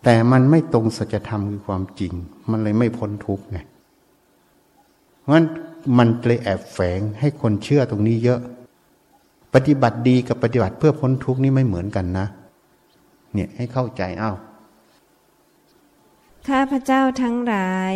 [0.04, 2.14] แต่มันไม่ตรงสัจธรรมคือความจริง
[2.50, 3.58] มันเลยไม่พ้นทุกข์ไง
[5.22, 5.48] เพราะนั้น
[5.98, 8.40] มันเลยแอบแฝงให้คนเชื่อตรงนี้เยอะ
[9.54, 12.28] ปฏิบัติดีกับปฏิบัติเพื่อพ้นทุกข์นี่ไม่เหมือนกันนะ
[13.34, 14.34] เนี่ยให้เข้าใจเอ้า
[16.48, 17.96] ข้าพเจ้าทั้งหลาย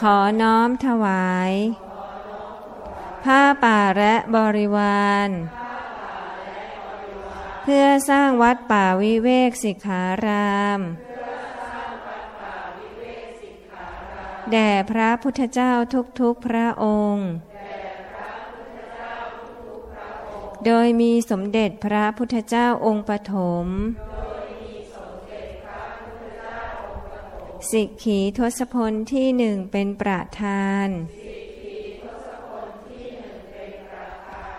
[0.00, 1.52] ขอน้อมถวาย
[3.24, 5.28] ผ้าป่าและบริวาร
[7.62, 10.80] เพื่อสร้างวัดป่าวิเวกสิกขาราม
[14.52, 15.72] แด่พระพุทธเจ้า
[16.20, 17.28] ทุกๆพระองค์
[20.66, 23.34] โดยมีสมเด็จพระพุทธเจ้าองค์ปฐ
[23.64, 23.66] ม
[27.70, 30.88] สิกขีทศพลที่หนึ่งเป็นประธาน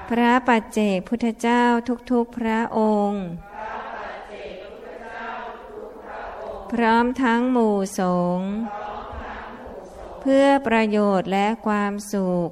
[0.10, 1.64] พระปัจเจกพุทธเจ้า
[2.12, 2.80] ทุกๆพระอ
[3.10, 3.26] งค์
[6.72, 8.02] พร้อมทั้งหมู่ส
[8.38, 8.52] งฆ์
[10.22, 12.52] เพื่อประโยชน์และความสุข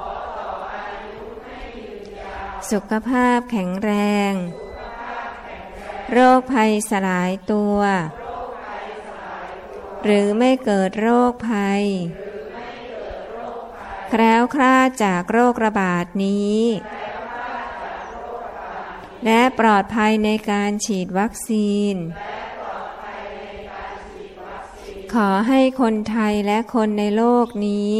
[2.71, 3.91] สุขภาพแข็งแร
[4.31, 4.33] ง
[6.11, 7.79] โรคภัยสลายตัว
[10.03, 11.83] หรือไม่เกิดโรคภัย
[14.09, 16.61] แคล้วคลาดจากโรคระบาดนี้
[19.25, 21.95] และปลอดภัยในการฉีดวัคซีน
[25.13, 27.97] ขอให้คนไทยและคนในโลกนี้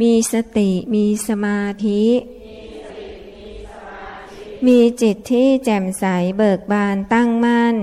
[0.00, 2.04] มีสติมีสมาธิ
[4.66, 6.04] มีจิตที่แจ่มใส
[6.36, 7.76] เบิกบานตั้งมั่น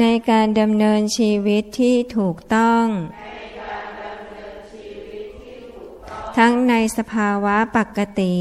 [0.00, 2.86] ในการดำเนินชีวิตที่ถูกต้อง
[6.36, 8.36] ทั้งในสภาวะปกติ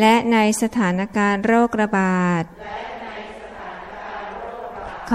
[0.00, 2.44] และในสถานการณ์โรคระบาด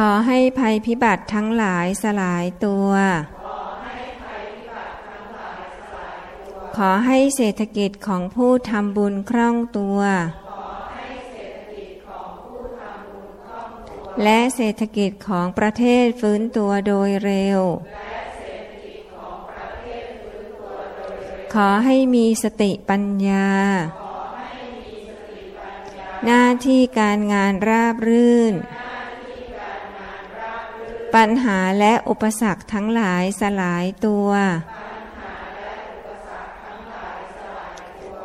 [0.02, 2.90] ขอให้ภัยพิบัติทั้งหลายสลายตัว
[6.78, 10.00] ขอให้เศรษฐกิจของผู้ทำบุญคล่องตัว
[14.24, 17.62] และเศรษฐกิจของประเทศฟื้นตัวโดยเร็ว
[21.54, 23.50] ขอให้มีสติปัญญา
[26.26, 28.56] หน้าที่การงานราบรื่น
[31.18, 34.30] ปัญหาและอุปสรรคทั้งหลายสลายตัว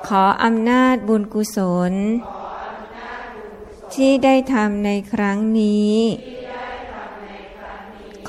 [0.07, 1.59] ขออำนาจบุญกุศ
[1.91, 1.93] ล
[3.95, 5.99] ที่ได้ทำในครั้งนี้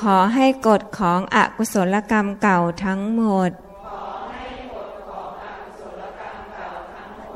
[0.00, 3.50] ขอให้กฎของอกุศลกรรมเก่าทั้งหมด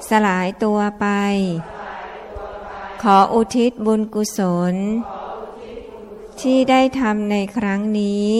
[0.08, 1.06] สลายตัวไป
[3.02, 4.40] ขออุทิศบุญกุศ
[4.72, 4.76] ล
[6.42, 8.34] ที่ได้ทำในครั้งนี้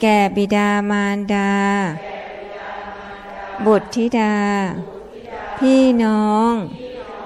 [0.00, 1.54] แก่บิดามารดา
[3.66, 4.36] บุตรธิดา
[5.58, 6.52] พี่น้อง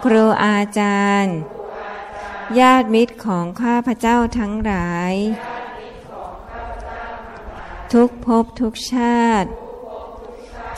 [0.05, 1.37] ครูอาจารย์
[2.59, 5.15] ญาติมิตรของข้าพเจ้าทั้งหลาย
[7.93, 9.49] ทุกภพทุกชาติ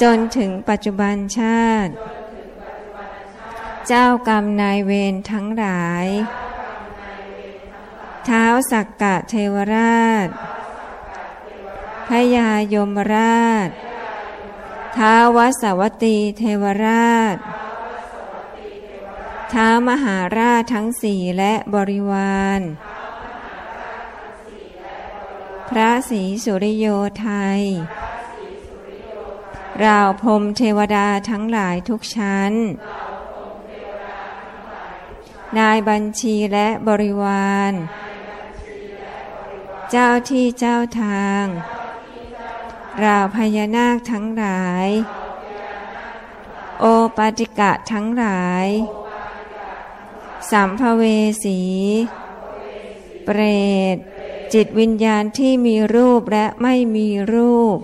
[0.02, 1.92] จนถึงปัจจุบันชาติ
[3.88, 6.06] เจ้ากรรมนายเวรทั้งหลาย
[8.26, 10.28] เท้าสักกะเทวราช
[12.08, 13.68] พยายมราช
[14.96, 17.36] ท้าวสวัตตีเทวราช
[19.52, 22.60] ท้ามหาราชทั้งสี่และบริวาร
[25.68, 26.86] พระศรีสุริโย
[27.20, 27.28] ไท
[27.58, 27.62] ย
[29.84, 32.52] ราวพรมเทวดาทั้งหลายทุกชั้น
[35.58, 37.72] นายบัญชีและบริวาร
[39.90, 41.44] เจ้าที่เจ้าทาง
[43.02, 44.88] ราพญานาคทั้งหลาย
[46.80, 46.84] โอ
[47.16, 48.66] ปาติกะทั้งหลาย
[50.50, 51.02] สัมภเว
[51.44, 51.60] สี
[53.24, 53.40] เปร
[53.94, 53.96] ต
[54.52, 57.78] จิตวิญญาณที่มีรูปและไม่มีรูป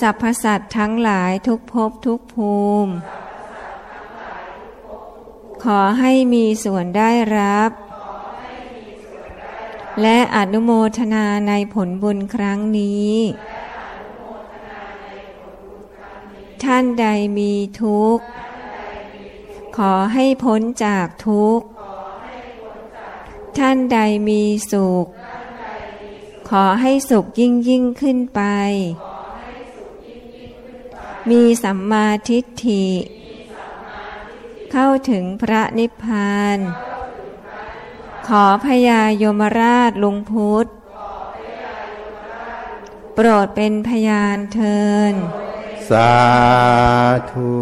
[0.00, 2.54] สรรพสัตว์ทั้งหลายทุกภพทุกภู
[2.86, 2.92] มิ
[5.62, 7.70] ขอให้มีส่วนได้รับ
[10.02, 13.14] และอนุโมทนาในผลบุญครั้งนี้
[16.64, 17.06] ท่านใด
[17.38, 18.24] มีทุกข์
[19.76, 21.66] ขอให้พ้นจากทุกข์
[23.58, 23.98] ท่านใด
[24.28, 24.42] มี
[24.72, 25.06] สุข
[26.50, 28.42] ขอให้สุขยิ่งยิ่งขึ้นไป
[31.30, 32.86] มีสัมมาทิฏฐิ
[34.72, 36.58] เข้าถึงพระนิพพาน
[38.28, 40.66] ขอพญายมราชลุงพุทธ
[43.14, 44.80] โปรดเป็นพยานเทิ
[45.12, 45.14] น
[45.88, 46.12] สา
[47.32, 47.52] ธุ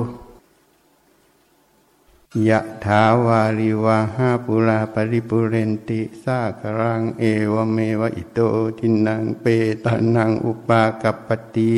[2.48, 8.38] ยะถาวาริวาหาปุราปริปุเรนติสาครังเอวเมวอิโต
[8.78, 9.46] ทินังเป
[9.84, 11.76] ตานังอุปากัปปติ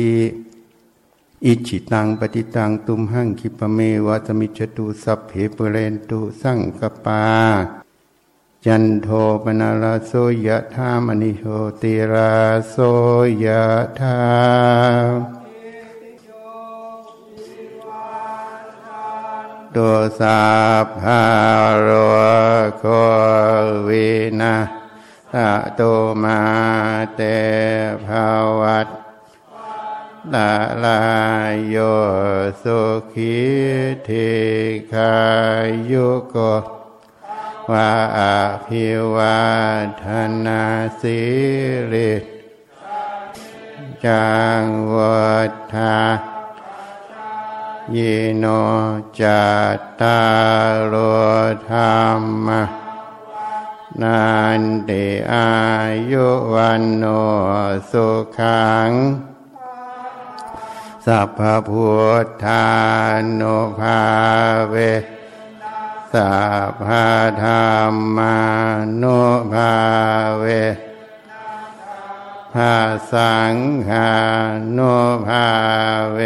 [1.45, 7.23] อิจิตังปฏิตังตุมหังคิปเมวะสมิจตุสัพเพปเรนตุสังกปา
[8.69, 9.07] จันโท
[9.43, 10.11] ปนาลาโส
[10.47, 11.43] ยะธามณิโห
[11.81, 12.35] ติรา
[12.69, 12.75] โส
[13.43, 13.65] ยะ
[13.99, 14.19] ธา
[19.71, 19.77] โต
[20.19, 20.41] สา
[20.99, 21.23] ภา
[21.81, 21.89] โร
[22.79, 22.83] โค
[23.87, 24.09] วิ
[24.39, 24.55] นา
[25.33, 25.35] ต
[25.75, 25.81] โต
[26.21, 26.41] มา
[27.15, 27.21] เต
[28.05, 28.25] ภา
[28.59, 28.87] วัต
[30.33, 30.51] ตา
[30.83, 31.01] ลา
[31.51, 31.75] ยโย
[32.61, 32.79] สุ
[33.13, 33.35] ขี
[34.03, 34.09] เท
[34.91, 35.13] คา
[35.89, 36.37] ยุโก
[37.71, 38.19] วาอ
[38.65, 38.85] ภิ
[39.15, 39.39] วา
[40.03, 40.05] ท
[40.45, 40.63] นา
[40.99, 41.19] สิ
[41.91, 42.13] ริ
[44.05, 44.29] จั
[44.61, 44.63] ง
[44.95, 45.97] วัฏทา
[47.95, 48.45] ยิโน
[49.19, 49.45] จั
[49.77, 50.21] ตตา
[50.91, 50.93] ร
[51.61, 51.99] โธรร
[52.45, 52.47] ม
[54.01, 54.23] นั
[54.59, 55.49] นติอา
[56.11, 57.03] ยุวันโน
[57.91, 58.91] สุขัง
[61.05, 61.39] สัพ
[61.69, 61.89] พุ
[62.25, 62.67] ทธา
[63.39, 64.01] นุภา
[64.69, 64.75] เว
[66.15, 66.35] สั
[66.69, 66.89] พพ
[67.43, 67.51] ธร
[67.91, 68.37] รมา
[69.01, 69.21] นุ
[69.53, 69.75] ภา
[70.39, 70.45] เว
[72.53, 72.75] ภา
[73.11, 73.55] สัง
[73.89, 74.11] ฆา
[74.77, 74.95] นุ
[75.27, 75.47] ภา
[76.13, 76.19] เว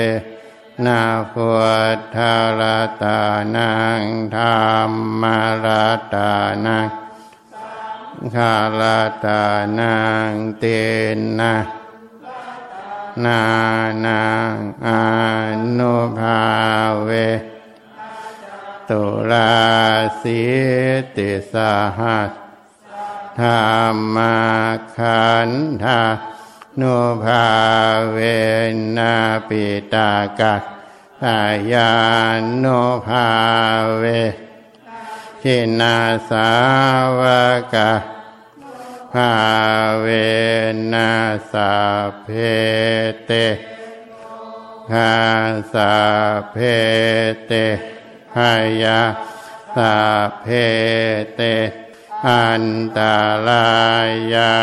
[0.85, 1.01] นา
[1.31, 1.49] พุ
[1.97, 2.17] ทธ
[2.59, 2.61] ร
[3.01, 3.19] ตา
[3.55, 4.03] นัง
[4.35, 4.91] ธรร
[5.21, 5.23] ม
[5.65, 5.67] ร
[6.13, 6.31] ตา
[6.65, 6.87] นัง
[8.35, 8.81] คาล
[9.25, 9.43] ตา
[9.79, 9.95] นั
[10.29, 10.63] งเต
[11.39, 11.55] นะ
[13.25, 13.41] นา
[14.05, 14.21] นา
[14.85, 14.87] อ
[15.77, 16.39] นุภา
[17.05, 17.11] เว
[18.89, 19.53] ตุลา
[20.21, 20.41] สี
[21.15, 21.55] ติส
[21.99, 22.31] หัส
[23.39, 23.47] ธร
[23.93, 24.37] รมา
[24.95, 25.49] ขัน
[25.83, 26.01] ธา
[26.79, 27.47] นุภา
[28.11, 28.17] เว
[28.97, 29.15] นา
[29.47, 30.55] ปิตากั
[31.21, 31.39] สา
[31.71, 31.93] ยา
[32.63, 33.27] นุภา
[33.97, 34.03] เว
[35.41, 35.97] ชินา
[36.29, 36.49] สา
[37.19, 37.21] ว
[37.73, 37.91] กะ
[39.13, 39.33] ภา
[40.01, 40.07] เว
[40.93, 41.11] นั
[41.51, 41.73] สา
[42.21, 42.27] เพ
[43.25, 43.31] เต
[44.93, 45.13] หา
[45.73, 45.93] สา
[46.51, 46.55] เพ
[47.47, 47.53] เต
[48.37, 48.53] หา
[48.83, 48.99] ยา
[49.75, 49.95] สา
[50.41, 50.45] เพ
[51.35, 51.41] เต
[52.27, 52.65] อัน
[52.97, 53.15] ตา
[53.47, 53.67] ลา
[54.33, 54.53] ยา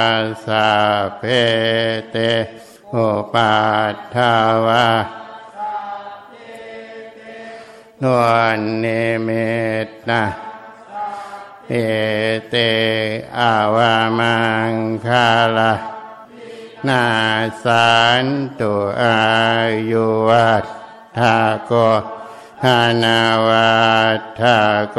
[0.46, 0.68] สา
[1.18, 1.22] เพ
[2.10, 2.16] เต
[2.90, 2.96] โอ
[3.32, 3.56] ปั
[3.92, 4.34] ฏฐา
[4.66, 4.88] วะ
[8.02, 8.24] นว
[8.58, 8.86] นเน
[9.22, 9.28] เม
[9.86, 10.24] ตนะ
[11.68, 11.74] เอ
[12.50, 12.54] เต
[13.38, 14.36] อาวามั
[14.70, 14.72] ง
[15.06, 15.72] คาลา
[16.88, 17.04] นา
[17.64, 17.94] สั
[18.24, 18.26] น
[18.58, 18.72] ตุ
[19.02, 19.18] อา
[19.90, 20.64] ยุวัฏ
[21.18, 21.36] ทา
[21.66, 23.70] โกานาวั
[24.18, 24.56] ฏทา
[24.92, 24.98] โก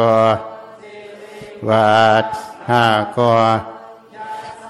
[1.69, 2.25] วัฏ
[2.67, 3.19] ทาโก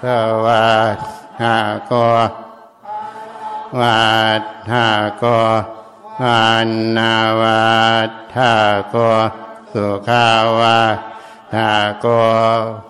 [0.02, 0.04] ส
[0.44, 0.98] วัฏ
[1.40, 1.56] ทา
[1.86, 1.92] โก
[3.80, 4.06] วั
[4.40, 4.86] ฏทา
[5.18, 5.24] โก
[6.22, 7.68] วันนาวั
[8.08, 8.52] ฏทา
[8.90, 8.96] โก
[9.72, 10.80] สุขาวา
[11.54, 11.70] ทา
[12.00, 12.06] โก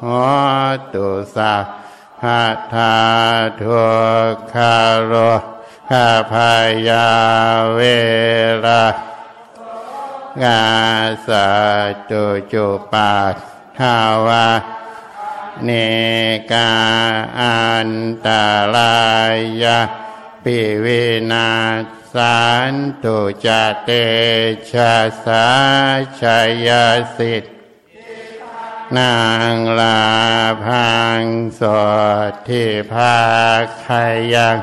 [0.01, 0.05] โห
[0.93, 1.07] ตุ
[1.37, 1.65] สัพ
[2.21, 2.43] พะ
[2.75, 2.95] ทา
[3.61, 3.85] ทุ
[4.33, 4.75] กขา
[5.07, 5.13] โร
[5.91, 6.53] ขาพา
[6.89, 7.09] ยา
[7.73, 7.79] เว
[8.65, 8.83] รา
[10.45, 10.67] กา
[11.29, 11.49] สะ
[12.11, 13.35] ตุจุปัฏ
[13.79, 14.49] ฐาวา
[15.65, 15.71] เน
[16.53, 16.73] กา
[17.41, 17.91] อัน
[18.27, 18.29] ต
[18.75, 18.99] รา
[19.63, 19.81] ยา
[20.45, 20.87] ปิเว
[21.33, 21.51] นา
[22.15, 22.41] สา
[22.71, 22.73] น
[23.05, 23.47] ตุจ
[23.85, 23.91] เต
[24.71, 24.95] ชะ
[25.25, 25.47] สา
[26.21, 26.23] ช
[26.67, 26.69] ย
[27.17, 27.51] สิทธิ
[28.97, 29.17] นา
[29.55, 30.03] งลา
[30.65, 31.23] พัง
[31.61, 31.63] ส
[32.31, 33.19] ดที่ภา
[33.63, 33.89] คข
[34.35, 34.57] ยัง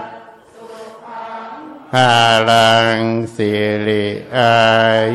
[2.00, 3.00] พาลัง
[3.36, 3.52] สิ
[3.88, 4.08] ริ
[4.38, 4.58] อา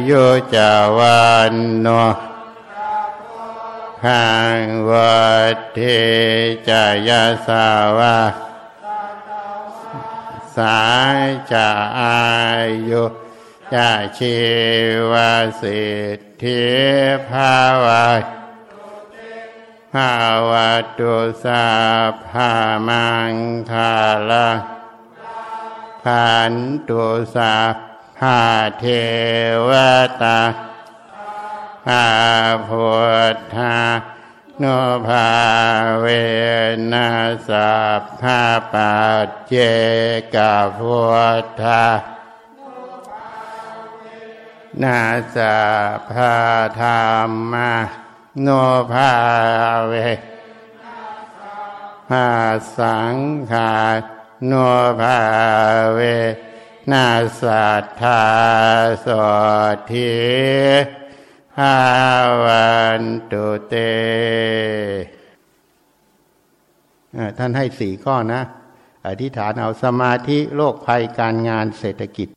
[0.09, 0.24] ยุ
[0.55, 1.86] จาวันโน
[4.02, 5.24] พังวั
[5.55, 5.78] ดเท
[6.69, 7.66] จายาสา
[7.98, 8.19] วา
[10.57, 10.85] สา
[11.19, 11.20] ย
[11.52, 11.69] จะ
[12.01, 12.31] อา
[12.90, 13.05] ยุ
[13.74, 14.39] จะชี
[15.11, 15.15] ว
[15.61, 15.85] สิ
[16.16, 16.62] ทธิ
[17.31, 18.07] ภาวะ
[19.94, 20.15] ภา
[20.51, 21.66] วะตุสา
[22.28, 22.51] ภา
[22.89, 23.35] มัง
[23.70, 23.93] คา
[24.31, 24.48] ลา
[26.05, 26.52] ขัน
[26.89, 27.05] ตุ
[27.35, 27.55] สา
[28.18, 28.40] ภา
[28.78, 28.85] เท
[29.68, 29.70] ว
[30.22, 30.40] ตา
[31.86, 32.06] ภา
[32.68, 32.89] พุ
[33.35, 33.77] ทธา
[34.59, 34.64] โน
[35.06, 35.28] ภา
[36.01, 36.06] เว
[36.93, 37.09] นั
[37.48, 38.94] สัพพาปั
[39.27, 39.55] จเจ
[40.35, 40.36] ก
[40.77, 40.98] พุ
[41.43, 41.85] ทธา
[44.82, 45.01] นา
[45.35, 45.59] สั
[45.97, 46.35] พพา
[46.81, 46.86] ธร
[47.28, 47.72] รมา
[48.43, 48.48] โน
[48.93, 49.12] ภา
[49.89, 49.94] เว
[52.09, 52.28] ภา
[52.78, 53.16] สัง
[53.52, 53.72] ขา
[54.47, 54.53] โน
[55.01, 55.19] ภา
[55.95, 56.01] เว
[56.91, 57.07] นา
[57.41, 58.23] สัทธา
[59.07, 59.09] ส
[59.75, 60.11] ดทิ
[61.55, 61.77] ภา
[62.45, 63.75] วันตุเต
[67.39, 68.41] ท่านให้สี่ข้อนะ
[69.07, 72.29] อธิษฐานเอาสมาธิโรคภัยการงานเศรษฐกิจ